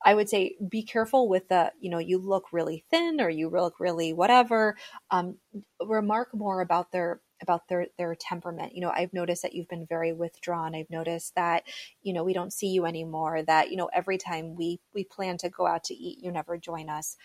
[0.04, 3.48] I would say be careful with the, you know, you look really thin or you
[3.48, 4.76] look really whatever.
[5.10, 5.36] Um,
[5.84, 8.74] remark more about their about their their temperament.
[8.74, 10.74] You know, I've noticed that you've been very withdrawn.
[10.74, 11.64] I've noticed that,
[12.02, 13.42] you know, we don't see you anymore.
[13.42, 16.56] That, you know, every time we we plan to go out to eat, you never
[16.58, 17.16] join us.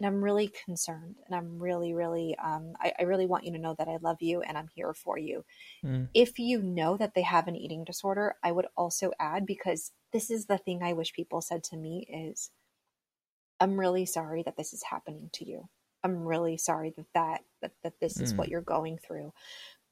[0.00, 3.58] And I'm really concerned and I'm really, really um, I, I really want you to
[3.58, 5.44] know that I love you and I'm here for you.
[5.84, 6.08] Mm.
[6.14, 10.30] If you know that they have an eating disorder, I would also add because this
[10.30, 12.50] is the thing I wish people said to me is
[13.60, 15.68] I'm really sorry that this is happening to you.
[16.04, 18.52] I'm really sorry that that that, that this is what mm.
[18.52, 19.32] you're going through.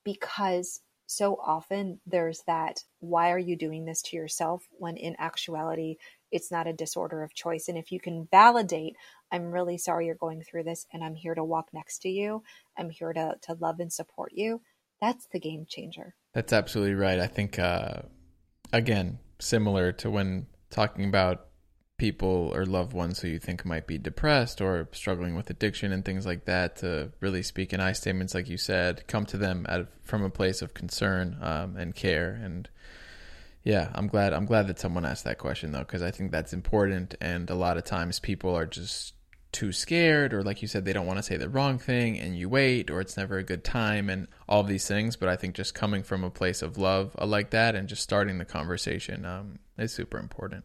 [0.05, 4.63] Because so often there's that why are you doing this to yourself?
[4.79, 5.97] when in actuality
[6.31, 7.69] it's not a disorder of choice.
[7.69, 8.97] And if you can validate
[9.33, 12.43] i'm really sorry you're going through this and i'm here to walk next to you.
[12.77, 14.61] I'm here to to love and support you
[15.03, 16.15] that's the game changer.
[16.33, 17.19] That's absolutely right.
[17.19, 18.03] I think uh
[18.73, 21.49] again similar to when talking about
[22.03, 26.05] people or loved ones who you think might be depressed or struggling with addiction and
[26.05, 29.64] things like that to really speak in I statements, like you said, come to them
[29.68, 32.32] at, from a place of concern um, and care.
[32.42, 32.68] And
[33.62, 36.53] yeah, I'm glad I'm glad that someone asked that question though, because I think that's
[36.53, 37.14] important.
[37.20, 39.14] And a lot of times people are just
[39.53, 42.36] too scared or like you said they don't want to say the wrong thing and
[42.36, 45.55] you wait or it's never a good time and all these things but i think
[45.55, 49.26] just coming from a place of love uh, like that and just starting the conversation
[49.26, 50.64] um, is super important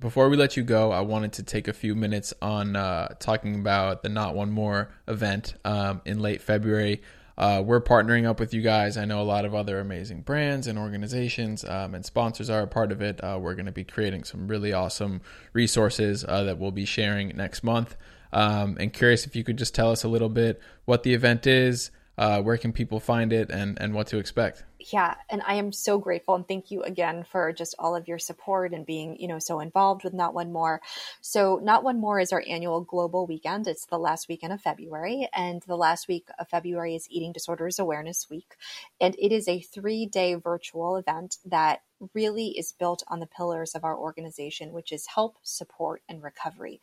[0.00, 3.54] before we let you go i wanted to take a few minutes on uh, talking
[3.56, 7.02] about the not one more event um, in late february
[7.38, 8.96] uh, we're partnering up with you guys.
[8.96, 12.66] I know a lot of other amazing brands and organizations um, and sponsors are a
[12.66, 13.22] part of it.
[13.22, 15.20] Uh, we're going to be creating some really awesome
[15.52, 17.96] resources uh, that we'll be sharing next month.
[18.32, 21.46] Um, and curious if you could just tell us a little bit what the event
[21.46, 24.64] is, uh, where can people find it, and and what to expect.
[24.92, 28.18] Yeah, and I am so grateful and thank you again for just all of your
[28.18, 30.80] support and being you know so involved with Not One More.
[31.20, 33.66] So Not One More is our annual global weekend.
[33.66, 37.78] It's the last weekend of February, and the last week of February is Eating Disorders
[37.78, 38.54] Awareness Week,
[39.00, 41.82] and it is a three day virtual event that
[42.14, 46.80] really is built on the pillars of our organization, which is help, support, and recovery.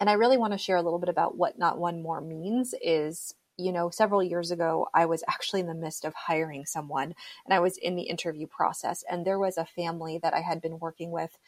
[0.00, 2.74] And I really want to share a little bit about what Not One More means
[2.82, 7.14] is you know, several years ago, I was actually in the midst of hiring someone
[7.44, 9.04] and I was in the interview process.
[9.08, 11.38] And there was a family that I had been working with,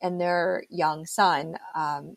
[0.00, 2.16] and their young son um,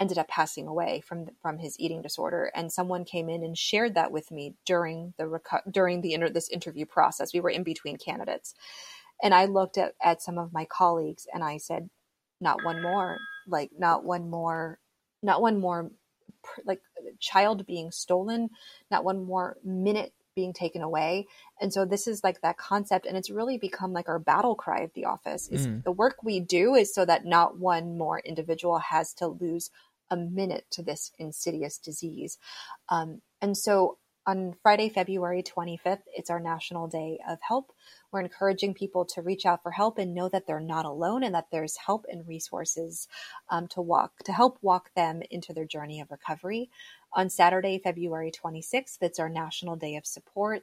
[0.00, 2.50] ended up passing away from from his eating disorder.
[2.54, 6.48] And someone came in and shared that with me during the during the inter- this
[6.50, 7.32] interview process.
[7.32, 8.54] We were in between candidates,
[9.22, 11.90] and I looked at at some of my colleagues and I said,
[12.40, 14.78] "Not one more, like not one more
[15.22, 15.90] not one more
[16.64, 16.80] like
[17.18, 18.50] child being stolen,
[18.90, 21.26] not one more minute being taken away.
[21.60, 24.80] And so this is like that concept and it's really become like our battle cry
[24.80, 25.84] of the office is mm.
[25.84, 29.70] the work we do is so that not one more individual has to lose
[30.10, 32.38] a minute to this insidious disease.
[32.88, 37.72] Um, and so on Friday, February 25th, it's our National Day of Help.
[38.10, 41.34] We're encouraging people to reach out for help and know that they're not alone and
[41.34, 43.06] that there's help and resources
[43.50, 46.70] um, to walk to help walk them into their journey of recovery.
[47.12, 50.62] On Saturday, February 26th, it's our National Day of Support.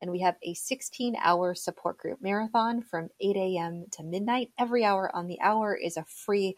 [0.00, 3.84] And we have a 16 hour support group marathon from 8 a.m.
[3.92, 4.50] to midnight.
[4.58, 6.56] Every hour on the hour is a free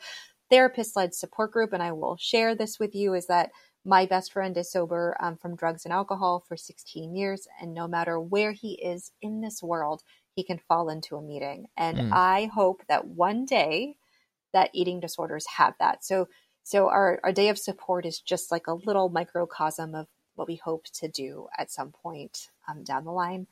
[0.51, 1.73] therapist led support group.
[1.73, 3.51] And I will share this with you is that
[3.85, 7.47] my best friend is sober um, from drugs and alcohol for 16 years.
[7.61, 10.03] And no matter where he is in this world,
[10.35, 11.67] he can fall into a meeting.
[11.77, 12.13] And mm.
[12.13, 13.97] I hope that one day
[14.53, 16.05] that eating disorders have that.
[16.05, 16.29] So
[16.67, 20.57] so our, our day of support is just like a little microcosm of what we
[20.57, 23.47] hope to do at some point um, down the line.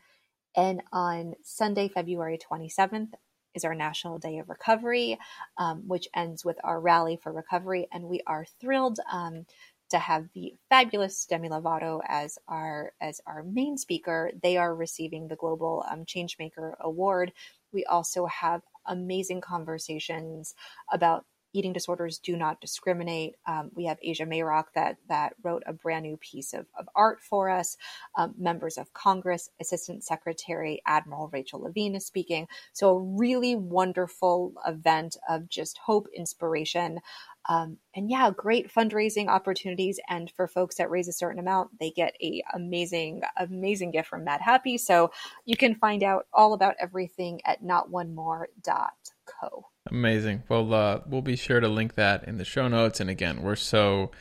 [0.56, 3.12] And on Sunday, February 27th,
[3.54, 5.18] is our National Day of Recovery,
[5.58, 7.86] um, which ends with our Rally for Recovery.
[7.92, 9.46] And we are thrilled um,
[9.92, 14.32] to have the fabulous Demi Lovato as our as our main speaker.
[14.42, 17.32] They are receiving the Global um, Changemaker Award.
[17.72, 20.54] We also have amazing conversations
[20.92, 23.34] about eating disorders do not discriminate.
[23.46, 27.20] Um, we have Asia Mayrock that that wrote a brand new piece of, of art
[27.20, 27.76] for us.
[28.16, 32.48] Um, members of Congress, Assistant Secretary Admiral Rachel Levine is speaking.
[32.72, 37.00] So a really wonderful event of just hope, inspiration.
[37.48, 39.98] Um, and yeah, great fundraising opportunities.
[40.08, 44.24] And for folks that raise a certain amount, they get a amazing, amazing gift from
[44.24, 44.78] Madhappy.
[44.78, 45.10] So
[45.44, 49.66] you can find out all about everything at notonemore.co.
[49.90, 50.44] Amazing.
[50.48, 53.00] Well, uh, we'll be sure to link that in the show notes.
[53.00, 54.12] And again, we're so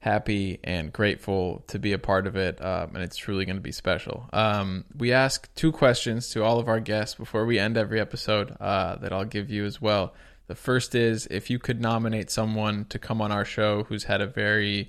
[0.00, 3.62] happy and grateful to be a part of it, um, and it's truly going to
[3.62, 4.28] be special.
[4.32, 8.56] Um, we ask two questions to all of our guests before we end every episode
[8.60, 10.14] uh, that I'll give you as well.
[10.50, 14.20] The first is if you could nominate someone to come on our show who's had
[14.20, 14.88] a very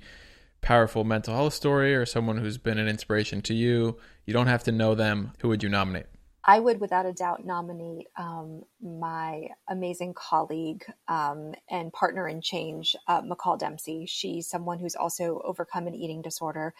[0.60, 3.96] powerful mental health story or someone who's been an inspiration to you,
[4.26, 5.34] you don't have to know them.
[5.38, 6.06] Who would you nominate?
[6.44, 12.96] I would, without a doubt, nominate um, my amazing colleague um, and partner in change,
[13.06, 14.04] uh, McCall Dempsey.
[14.08, 16.74] She's someone who's also overcome an eating disorder,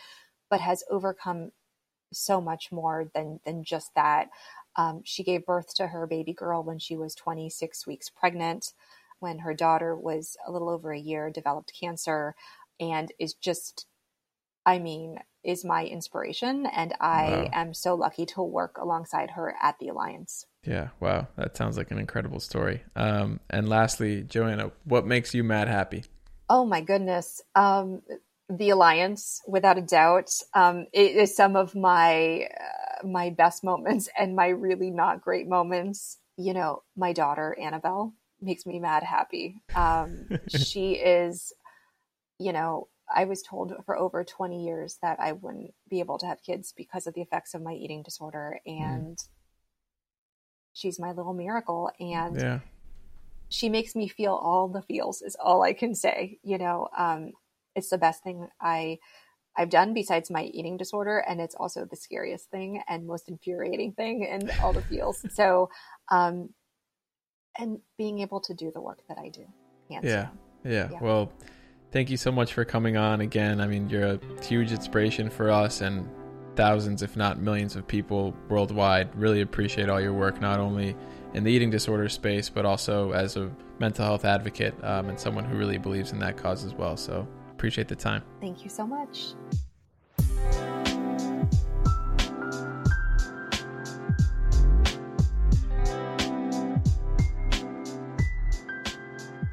[0.51, 1.53] but has overcome
[2.13, 4.29] so much more than than just that.
[4.77, 8.73] Um, she gave birth to her baby girl when she was 26 weeks pregnant.
[9.21, 12.35] When her daughter was a little over a year, developed cancer,
[12.81, 13.87] and is just,
[14.67, 16.67] I mean, is my inspiration.
[16.67, 17.51] And I wow.
[17.53, 20.47] am so lucky to work alongside her at the Alliance.
[20.65, 21.27] Yeah, wow.
[21.37, 22.83] That sounds like an incredible story.
[22.95, 26.05] Um, and lastly, Johanna, what makes you mad happy?
[26.49, 27.43] Oh, my goodness.
[27.55, 28.03] Um,
[28.49, 32.49] the Alliance, without a doubt, um, it is some of my.
[32.61, 36.19] Uh, my best moments and my really not great moments.
[36.37, 39.63] You know, my daughter Annabelle makes me mad happy.
[39.75, 41.53] Um, she is,
[42.39, 46.27] you know, I was told for over 20 years that I wouldn't be able to
[46.27, 48.61] have kids because of the effects of my eating disorder.
[48.67, 48.81] Mm.
[48.83, 49.29] And mm.
[50.73, 51.91] she's my little miracle.
[52.01, 52.61] And yeah.
[53.49, 56.39] she makes me feel all the feels, is all I can say.
[56.43, 57.33] You know, um,
[57.75, 58.99] it's the best thing I
[59.57, 63.93] I've done besides my eating disorder, and it's also the scariest thing and most infuriating
[63.93, 65.25] thing in all the feels.
[65.35, 65.69] so,
[66.11, 66.51] um,
[67.59, 69.45] and being able to do the work that I do.
[69.89, 70.29] Yeah, yeah,
[70.65, 70.89] yeah.
[71.01, 71.31] Well,
[71.91, 73.61] thank you so much for coming on again.
[73.61, 76.09] I mean, you're a huge inspiration for us and
[76.57, 79.15] thousands, if not millions, of people worldwide.
[79.15, 80.97] Really appreciate all your work, not only
[81.35, 85.45] in the eating disorder space, but also as a mental health advocate um, and someone
[85.45, 86.97] who really believes in that cause as well.
[86.97, 87.27] So
[87.63, 88.25] appreciate the time.
[88.41, 89.35] Thank you so much.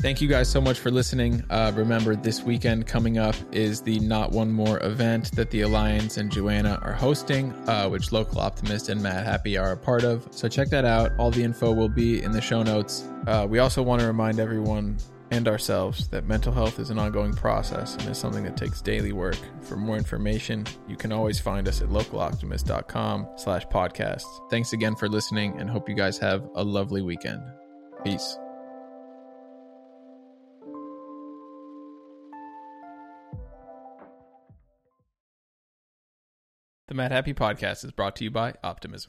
[0.01, 1.43] Thank you guys so much for listening.
[1.51, 6.17] Uh, remember, this weekend coming up is the Not One More event that the Alliance
[6.17, 10.27] and Johanna are hosting, uh, which Local Optimist and Madhappy are a part of.
[10.31, 11.11] So check that out.
[11.19, 13.07] All the info will be in the show notes.
[13.27, 14.97] Uh, we also want to remind everyone
[15.31, 19.11] and ourselves that mental health is an ongoing process and is something that takes daily
[19.11, 19.37] work.
[19.61, 24.49] For more information, you can always find us at localoptimist.com slash podcasts.
[24.49, 27.41] Thanks again for listening and hope you guys have a lovely weekend.
[28.03, 28.37] Peace.
[36.87, 39.07] The Madhappy Podcast is brought to you by Optimism.